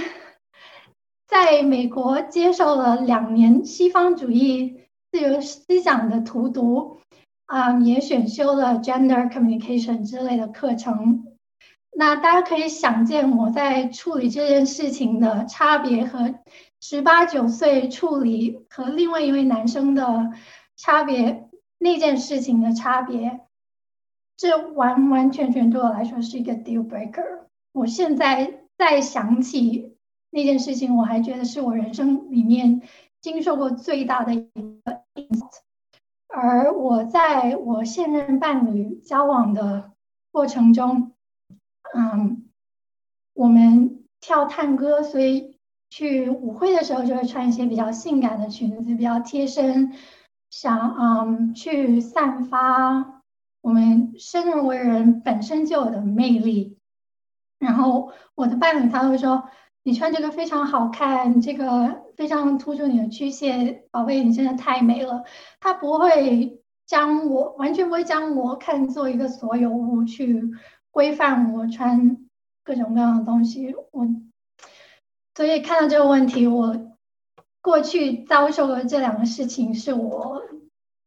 [1.29, 4.79] 在美国接受了两年西方主义
[5.11, 6.97] 自由思想的荼毒，
[7.45, 11.27] 啊，也选修了 gender communication 之类的课程。
[11.91, 16.33] 那大家可以想见我在处理这件事情的差别和
[16.81, 20.31] 十八九岁处理和另外一位男生的
[20.77, 23.41] 差别，那件事情的差别，
[24.35, 27.41] 这完完全全对我来说是一个 deal breaker。
[27.71, 29.88] 我现在再想起
[30.29, 32.81] 那件事情，我还觉得是我人生里面
[33.21, 34.41] 经受过最大的一
[34.83, 35.59] 个 insult。
[36.27, 39.91] 而我在我现任伴侣交往的
[40.31, 41.11] 过程中。
[41.91, 42.47] 嗯，
[43.33, 45.55] 我们跳探戈，所以
[45.89, 49.91] 去舞会的时候就会穿一些比较性感的裙子，比较贴身，
[50.51, 53.23] 想嗯去散发
[53.61, 56.77] 我们生而为人本身就有的魅力。
[57.57, 59.49] 然后我的伴侣他会说
[59.89, 65.23] ：“你穿这个非常好看，这个非常突出你的曲线，宝贝，你真的太美了。”
[65.59, 70.51] 他不会将我完全不会将我看作一个所有物去。
[70.91, 72.17] 规范我穿
[72.63, 74.07] 各种各样的东西，我
[75.33, 76.95] 所以看到这个问题，我
[77.61, 80.43] 过去遭受的这两个事情是我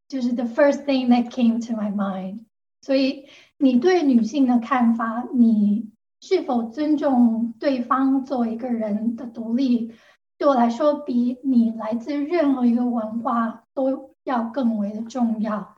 [0.09, 2.47] 就是 the first thing that came to my mind。
[2.81, 3.27] 所以
[3.59, 5.91] 你对女性的看法，你
[6.23, 9.93] 是否尊重对方作为一个人的独立，
[10.39, 15.75] 对我来说，比你来自任何一个文化都要更为的重要。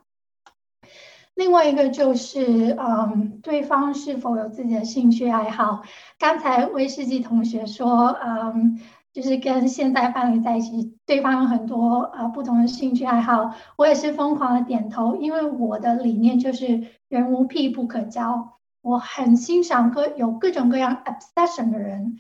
[1.35, 5.83] 另外一个就是，嗯，对方是否有自己的兴趣爱好？
[6.19, 8.79] 刚才威士忌同学说，嗯，
[9.15, 13.55] 就是跟现在伴侣在一起，对方有很多呃不同的兴趣爱好。
[13.77, 18.51] 我也是疯狂的点头，因为我的理念就是人无癖不可交。
[18.85, 22.19] 我很欣赏各有各种各样 obsession 的人，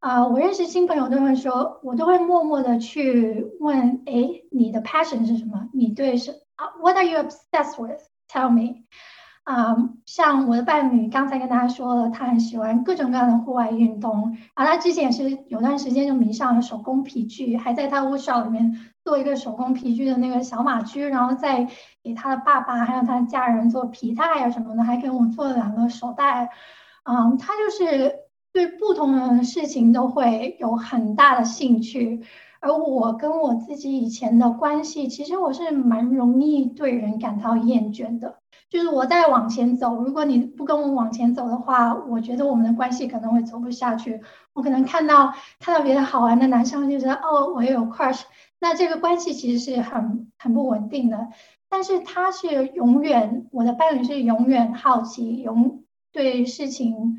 [0.00, 4.14] 啊，我认识新朋友都会说，我都会默默的去问，哎，
[4.50, 5.68] 你的 passion 是什么？
[5.74, 8.84] 你对是啊，What are you obsessed with？Tell me，
[9.44, 18.74] 啊，像我的伴侣刚才跟大家说了，他很喜欢各种各样的户外运动，然后他之前也是有段时间就迷上了手工皮具，还在他 workshop 里面
[19.08, 21.66] 做一个手工皮具的那个小马驹，然后再
[22.02, 26.50] 给他的爸爸还有他的家人做皮带啊什么的，还给我做了两个手袋，
[27.04, 28.16] 嗯，他就是
[28.52, 32.22] 对不同的事情都会有很大的兴趣。
[32.60, 38.34] 而我跟我自己以前的关系，其实我是蛮容易对人感到厌倦的。
[38.68, 44.20] 就是我在往前走，如果你不跟我往前走的话，我觉得我们的关系可能会走不下去。
[44.52, 48.22] 我可能看到看到别的好玩的男生，就觉得哦，我也有 crush，
[48.60, 51.28] 那这个关系其实是很很不稳定的。
[51.68, 57.18] 但是他是永远，我的伴侣是永远好奇，永对事情。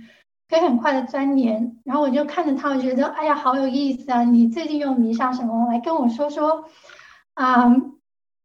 [0.49, 4.23] 可以很快的钻研，然后我就看着他，我觉得哎呀，好有意思啊！
[4.23, 5.67] 你最近又迷上什么？
[5.67, 6.65] 来跟我说说
[7.35, 7.71] 啊！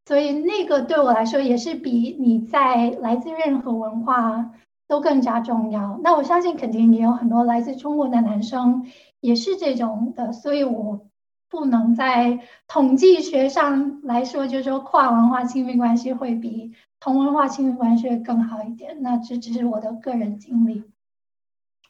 [0.05, 4.51] 所以那个对我来说也是比你在来自任何文化
[4.87, 5.99] 都更加重要。
[6.03, 8.85] 那我相信肯定也有很多来自中国的男生
[9.21, 11.07] 也是这种的，所以我
[11.55, 19.01] 不能在统计学上来说，就是说跨文化亲密关系会比同文化亲密关系会更好一点。
[19.03, 20.83] 那这只是我的个人经历。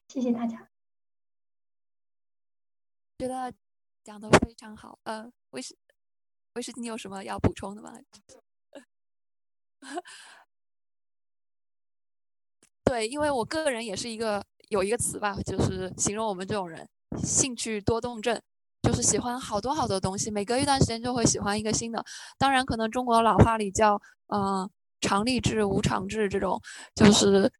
[0.06, 0.68] 谢谢大家，
[3.18, 3.50] 觉得
[4.04, 4.98] 讲的非常好。
[5.04, 5.74] 呃，威士
[6.56, 7.94] 威士，你有什么要补充的吗？
[12.84, 16.86] 对，因为我个人也是一个有一个词吧，就是形容我们这种人，
[17.16, 18.38] 兴趣多动症，
[18.84, 22.04] 就是喜欢好多好多东西，每隔一段时间就会喜欢一个新的。
[22.38, 24.68] 当然，可能中国老话里叫嗯
[25.00, 26.60] 常立志无常志这种，
[26.94, 27.50] 就是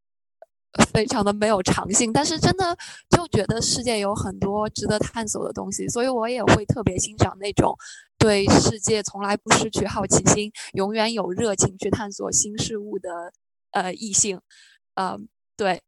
[0.92, 2.12] 非常的没有长性。
[2.12, 2.76] 但是真的
[3.08, 7.74] 就觉得世界有很多值得探索的东西，所以我也会特别欣赏那种
[8.18, 13.32] 对世界从来不失去好奇心、永远有热情去探索新事物的
[13.72, 14.40] 呃异性。
[14.94, 15.82] 嗯，对。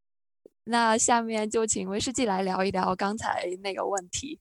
[0.68, 4.40] 那下面就请威士忌来聊一聊刚才那个问题。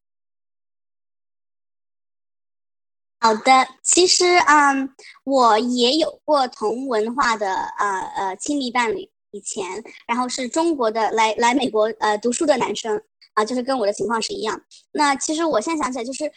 [3.25, 4.87] 好的，其实嗯，
[5.23, 13.01] 我也有过同文化的呃呃亲密伴侣，以前，然后是中国的来来美国呃读书的男生
[13.33, 14.61] 啊，就是跟我的情况是一样。
[14.91, 16.31] 那其实我现在想起来，就是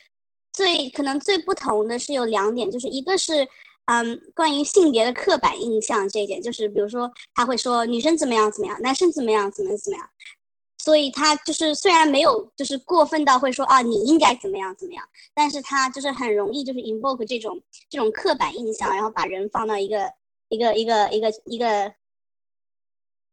[0.54, 3.46] 最可能最不同的是有两点，就是一个是。
[3.90, 10.06] 嗯，关于性别的刻板印象这一点，就是比如说他会说女生怎么样怎么样，男生怎么样怎么怎么样，
[10.88, 17.60] 所以他就是虽然没有就是过分到会说啊你应该怎么样怎么样，但是他就是很容易就是 invoke 这种
[17.90, 20.10] 这种刻板印象，然后把人放到一个
[20.48, 21.92] 一个一个一个一个。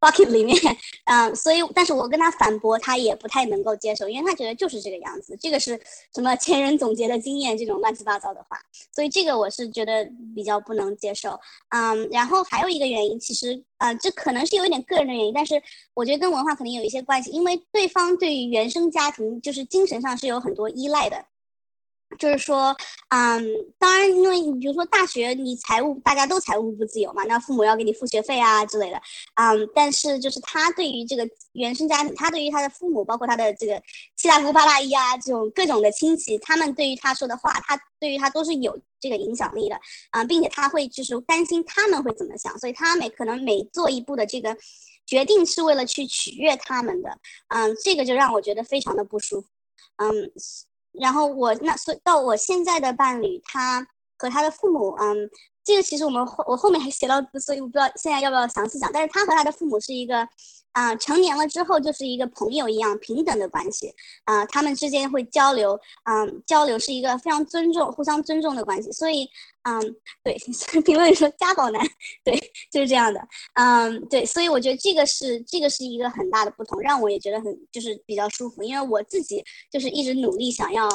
[0.05, 0.55] Bucket 里面，
[1.05, 5.79] 嗯，所以，但是我跟他反驳，他也不太能够接受，因为他觉得就是这个样子，这个是
[6.13, 8.59] 什么前人总结的经验，这种乱七八糟的话，
[8.93, 11.39] 所以这个我是觉得比较不能接受，
[11.69, 15.61] 嗯，然后还有一个原因，其实，呃，这可能是有一点个人的原因，但是
[15.95, 21.25] 我觉得跟文化肯定有一些关系，因为对方对于原生家庭就是精神上是有很多依赖的。
[22.17, 22.75] 就是说，
[23.09, 23.45] 嗯，
[23.77, 29.01] 当然，因为你比如说大学，你财务大家都财务不自由嘛，那父母要给你付学费啊之类的，
[29.35, 33.81] 嗯，但是就是他对于这个原生家庭，他对于他的父母，包括他的这个
[34.15, 39.79] 七大姑八大姨啊，这种各种的亲戚，他们对于他说的话，他对于他都是有这个影响力的，
[40.11, 44.55] 啊，并且他会就是担心他们会怎么想，所以他每可能每做一步的这个
[45.05, 47.17] 决定是为了去取悦他们的，
[47.49, 49.47] 嗯，这个就让我觉得非常的不舒服，
[49.97, 50.31] 嗯。
[50.99, 53.85] 然后我那所到我现在的伴侣，他
[54.17, 55.29] 和他的父母，嗯，
[55.65, 58.89] 这个其实我们后我后面还写到，所以我不知道现在要不要详细讲。
[58.93, 60.25] 但是他和他的父母是一个。
[60.75, 63.93] 啊，成年了之后就是一个朋友一样平等的关系
[64.25, 68.91] 啊，他们之间会交流，嗯，交流是一个非常尊重、互相尊重的关系。
[68.91, 69.25] 所以，
[69.63, 69.79] 嗯，
[70.21, 70.37] 对，
[70.83, 71.81] 评论说家宝男，
[72.25, 72.37] 对，
[72.69, 79.41] 就是这样的，嗯，对，所以我觉得这个是这个是一个很大的不同，让我也觉得很就是比较舒服，因为我自己
[79.71, 80.89] 就是一直努力想要。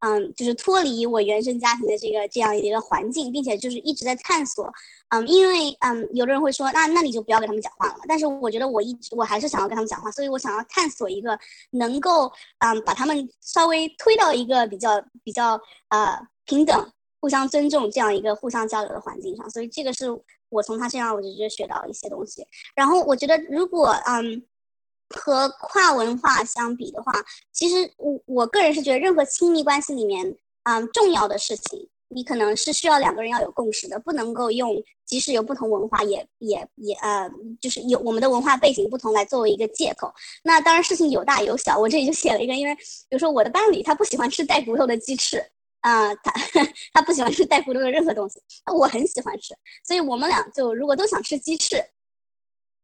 [0.00, 4.72] 嗯，就是脱离我原生家庭的这个这样一个环境，并且就是一直在探索。
[5.08, 7.96] 嗯，因为嗯，有的人会说，那那你就不要跟他们讲话了。
[8.08, 11.38] 但是我觉得我一直我还是想要跟他们讲话，所以我想要探索一个
[11.72, 19.50] 能够嗯把他们稍微推到一个比较比较呃平等、互相尊重这样一个互相交流的环境上。
[19.50, 20.06] 所以这个是
[20.48, 22.46] 我从他身上我就觉得学到一些东西。
[22.74, 24.42] 然后我觉得如果嗯。
[25.10, 27.12] 和跨文化相比的话，
[27.52, 37.28] 其实我我个人是觉得，任何亲密关系里面，嗯，重要的事情，你可能是需要两个人要有共识的，不能够用即使有不同文化，也也也呃，
[37.60, 40.12] 就是有我们的文化背景不同来作为一个借口。
[40.44, 45.44] 那当然事情有大有小，我这里就写了一个，因为比如说我的伴侣他不喜欢吃带骨头的鸡翅，
[45.80, 46.32] 啊，他
[46.92, 48.40] 他不喜欢吃带骨头的任何东西，
[48.72, 51.84] 我很喜欢吃，所以我们俩就如果都想吃鸡翅。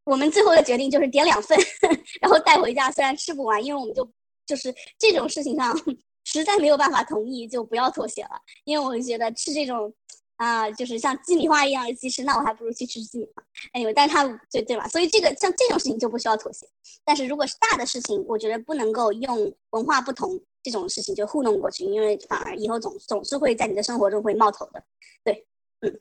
[0.07, 1.59] 我们最后的决定就是点两份，
[2.23, 2.91] 然后带回家。
[2.93, 4.09] 虽然吃不完，因为我们就
[4.47, 5.77] 就是这种事情上
[6.25, 8.41] 实在没有办法同意，就不要妥协了。
[8.65, 9.93] 因为我觉得吃这种
[10.37, 13.43] 啊，就是像鸡米花一样的鸡翅，那我还不如去吃鸡米花。
[13.73, 14.87] 哎呦，但是他对对吧？
[14.87, 16.65] 所以这个像这种事情就不需要妥协。
[17.05, 24.85] 但是如果是大的事情，我觉得不能够用文化不同这种事情就糊弄过去，因为反而以后总总是会在你的生活中会冒头的。
[25.25, 25.45] 对，
[25.81, 26.01] 嗯，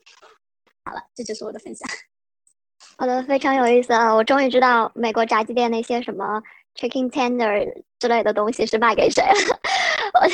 [0.84, 1.88] 好了，这就是我的分享。
[2.98, 4.14] 好的，非常有意思啊！
[4.14, 6.42] 我终于知道美国炸鸡店那些什么
[6.74, 9.60] chicken tender 之类的东西是卖给谁了。
[10.18, 10.26] 我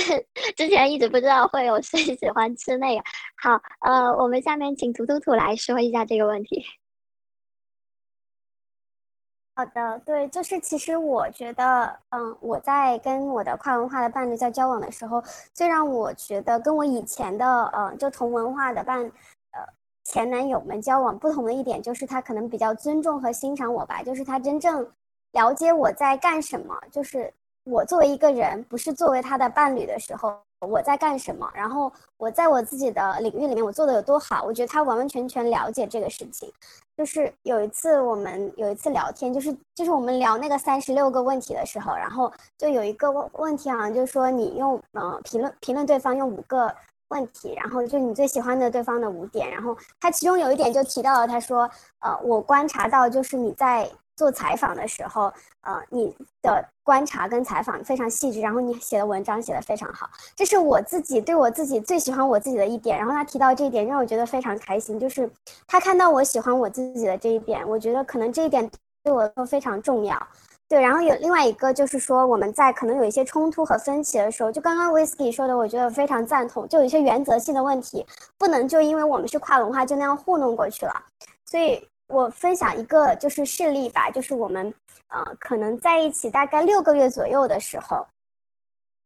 [0.56, 3.02] 之前一直不知道会有谁喜欢吃那个。
[3.36, 6.64] 好，呃，我们下面请图图图来说一下这个问题。
[9.56, 15.20] 好的，对，就是其实我觉得，嗯，我在跟我的跨文化的伴侣在交往的时候，
[15.52, 19.10] 最让我觉得跟我以前的，呃，就同文化的伴。
[20.04, 24.86] 前男友们交往不同的一点就是他可能比较尊重和欣赏我吧，就是他真正
[25.32, 27.32] 了解我在干什么，就是
[27.64, 36.52] 我作为一个人，不是作为他的伴侣的时候，我在干什么，然后我在我自己的领域里面我做的有多好，我觉得他完完全全了解这个事情。
[36.94, 46.74] 就是有一次我们有一次聊天，就是就是我们聊那个三十六个问题的时候，然后就有一个问问题好像就是说你用嗯评论评论对方用五个。
[47.12, 53.86] 问题，然后就你最喜欢的对方的五点，然后他其中有一点就提到了，他说，呃，我观察到就是你在
[54.16, 62.96] 做采访的时候，呃，你的观察跟采访非常细致，然后你写的文章写的非常好，这是我自己对我自己最喜欢我自己的一点。
[62.96, 65.30] 然后他提到这一点，让我觉得非常开心，就是
[65.66, 68.70] 他看到我喜欢我自己的这一点，我觉得可能这一点
[69.04, 70.16] 对我都非常重要。
[70.68, 76.66] 对，然后有另外一个就是说，我们在可能有一些冲突和分歧的时候，就刚刚 Whisky 说的，我觉得非常赞同。
[76.66, 78.06] 就有一些原则性的问题，
[78.38, 80.94] 不能就因为我们是跨文化就那样糊弄过去了。
[81.44, 84.72] 所以我分享一个就是事例吧，就是我们
[85.08, 88.06] 呃可能在一起大概六个月左右的时候。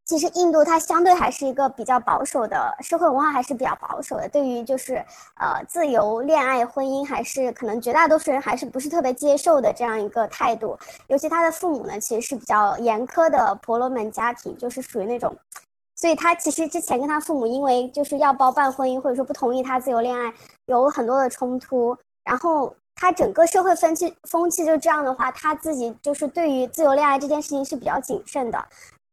[0.07, 4.29] 其实印度它相对还是一个比较保守的社会文化，还是比较保守的。
[4.29, 4.95] 对于就是
[5.35, 10.79] 呃自由恋爱婚姻，还是可能绝大多数人还是不是特别接受的这样一个态度。
[11.07, 15.35] 尤其他的父母呢，其实是比较严苛的婆罗门家庭，就是属于那种，
[15.97, 20.33] 所以他其实之前跟他父母因为就是要包办婚姻，或者说不同意他自由恋爱，
[20.67, 21.97] 有很多的冲突。
[22.23, 28.65] 然后他整个社会风气风气就这样的话，他自己就是对于自由恋爱这件事情是比较谨慎的。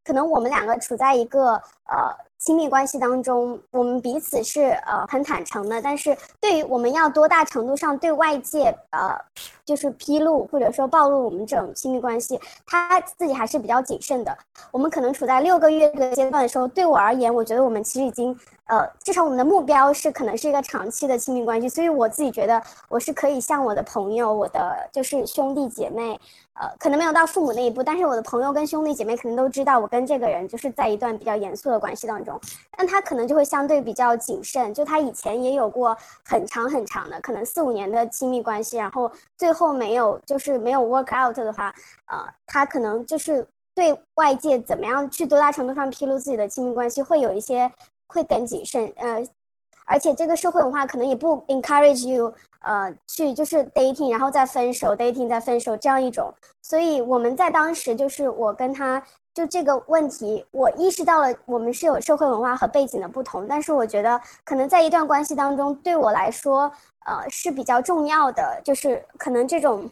[0.05, 9.19] 可能我们两个处在一个呃亲密关系当中，我们彼此是呃很坦诚的，但是对于我们要多大程度上对外界呃
[9.65, 14.37] 就是披露或者说暴露我们这种亲密关系，他自己还是比较谨慎的。
[14.71, 18.37] 我们可能处在六个月这个阶段的时候，对我而言，我觉得我们其实已经。
[18.67, 22.59] 呃，至少我们的目标是可能是一个长期的亲密关系，所以我自己觉得
[22.89, 26.19] 我是可以向我的朋友、我的就是兄弟姐妹，
[26.55, 32.41] 呃，可能没有到父母那一步，但是我的朋友跟兄弟姐妹可能都知道我跟这个人就是在一段比较严肃的关系当中，
[32.75, 35.95] 但他可能就会相对比较谨慎，就他以前也有过
[36.27, 41.73] 很长很长的，可能四五年的亲密关系，然后最后没有就是没有 work out 的话，
[42.07, 47.71] 呃，他可能就是对外界怎么样去多大程度上披露自己的亲密关系会有一些。
[48.07, 49.27] 会更谨慎，呃，
[49.83, 52.31] 而且这个社会文化可能也不 encourage you，
[52.61, 56.31] 呃，去就是 dating，然后再分手，dating 再分手这样一种。
[56.61, 59.03] 所以我们在当时就是我跟他
[59.35, 66.71] 就这个问题，我意识到了我们是有社会文化和背景的不同，但是我觉得可能在一段关系当中，对我来说，
[67.05, 69.91] 呃，是比较重要的，就是可能这种，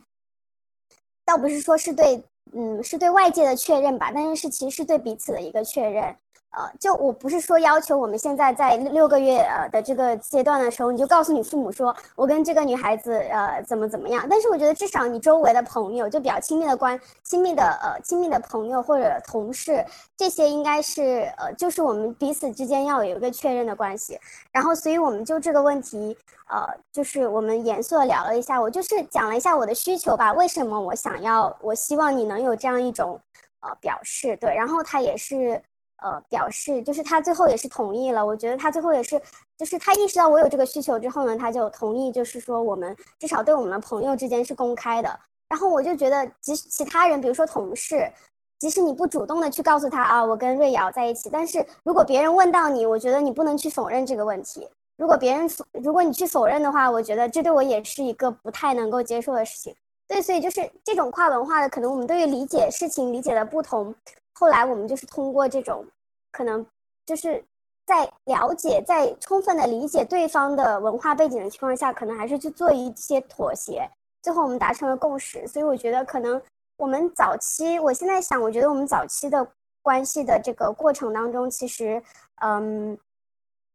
[1.25, 2.23] 倒不是说是对，
[2.53, 6.15] 嗯，是对外界的确认吧，但是是其实是对彼此的一个确认。
[6.53, 14.27] 呃，就我不是说要求我们现在在六个月呃的这个阶段的时候，你就告诉你父母说，我跟这个女孩子呃怎么怎么样。
[14.29, 19.83] 但是我觉得至少你周围的朋友，就比较亲密的关、亲密的呃亲密的朋友或者同事，
[20.15, 24.19] 这些应该是呃就是我们彼此之间要有一个确认的关系。
[24.51, 26.15] 然后，所以我们就这个问题，
[26.51, 33.19] 呃，就是我们严肃的聊了一下，我就是讲了一下我的需求吧，为什么我想要，我希望你能有这样一种
[33.61, 35.59] 呃表示，对，然后他也是。
[36.03, 38.25] 呃，表示就是他最后也是同意了。
[38.25, 39.19] 我觉得他最后也是，
[39.57, 45.19] 就是他意识到我有这个需求之后呢，他就同意，就是说我们至少对我们的朋友之间是公开的。
[45.49, 48.11] 然后我就觉得，即使其他人，比如说同事，
[48.59, 54.67] 即使你不主动的去告诉他啊，我跟瑞瑶在一起，但是如果别人问到你，我觉得你不能去否认这个问题。
[54.97, 59.75] 如果别人否如果你去否认的话，我觉得这对我也是一个不太能够接受的事情。
[60.07, 63.93] 对，所以就是这种跨文化的，可能我们对于理解事情理解的不同。
[64.33, 65.85] 后来我们就是通过这种，
[66.31, 66.65] 可能
[67.05, 67.43] 就是
[67.85, 73.89] 在了解、在充分的理解对方的文化背景的情况下，可能还是去做一些妥协，
[74.21, 75.47] 最后我们达成了共识。
[75.47, 76.41] 所以我觉得，可能
[76.77, 79.47] 我们早期，我现在想，我觉得我们早期的
[79.81, 82.01] 关系的这个过程当中，其实，
[82.41, 82.97] 嗯，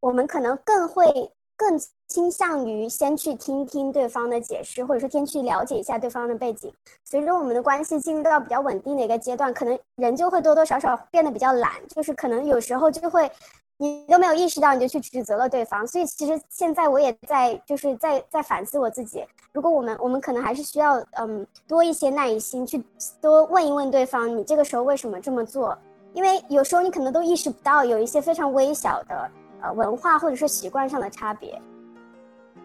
[0.00, 1.32] 我们可能更会。
[1.58, 6.72] 更倾向于先去听听对方的解释，或者说先去了解一下对方的背景。
[7.04, 13.28] 随着我们的关系进入到比较稳定的一个阶段，可能人就会多多少少变得比较懒，就是可能有时候就会
[13.76, 15.84] 你都没有意识到，你就去指责了对方。
[15.84, 19.24] 所以其实现在我也在就是在在反思我自己。
[19.52, 22.80] 如果我们我们可能还是需要嗯多一些耐心，去
[23.20, 25.76] 多问一问对方，你这个时候为什么这么做？
[26.14, 29.30] 因为有时候你可能都意识不到有一些非常微小的。
[29.62, 31.60] 呃，文化或者是习惯上的差别。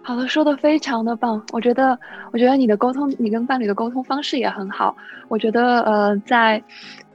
[0.02, 1.42] 好的，说的非常的棒。
[1.54, 1.98] 我觉得，
[2.32, 4.96] 我觉得你的沟通，你跟伴侣的沟通方式也很好。
[5.30, 6.62] 我觉得，呃，在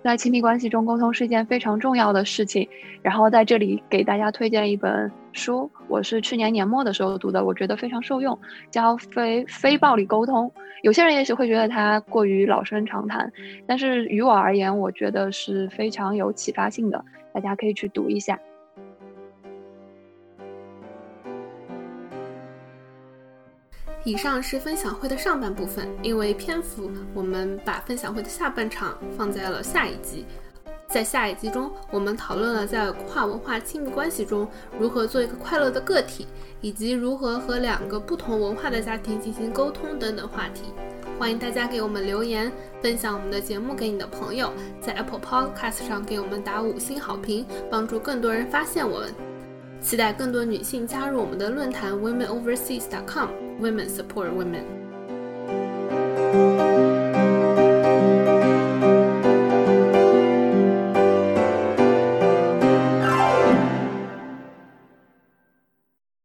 [0.02, 2.66] 在亲密关系中，沟通是一件非常重要的事情。
[3.02, 8.36] 然后在这里给大家推荐一本书，我是去年年末的时候读的，我觉得非常受用，
[8.70, 10.46] 叫《非非暴力沟通》。
[10.82, 13.30] 有些人也许会觉得它过于老生常谈，
[13.66, 17.04] 但是于我而言，我觉得是非常有启发性的，
[17.34, 18.38] 大家可以去读一下。
[24.04, 30.24] 以上是分享会的上半部分因为篇幅我们把分享会的下半场放在了下一集。
[30.86, 36.26] 在下一集中我们讨论了在跨文化亲密关系中如何做一个快乐的个体
[36.60, 40.72] 以及如何和两个不同文化的家庭进行沟通等等话题。
[41.18, 49.37] 欢迎大家给我们留言分享我们的节目给你的朋友在 apple podcast 上给我们打五星好评帮助更多人发现我们。
[49.80, 54.64] 期待更多女性加入我们的论坛，women overseas.com，women support women。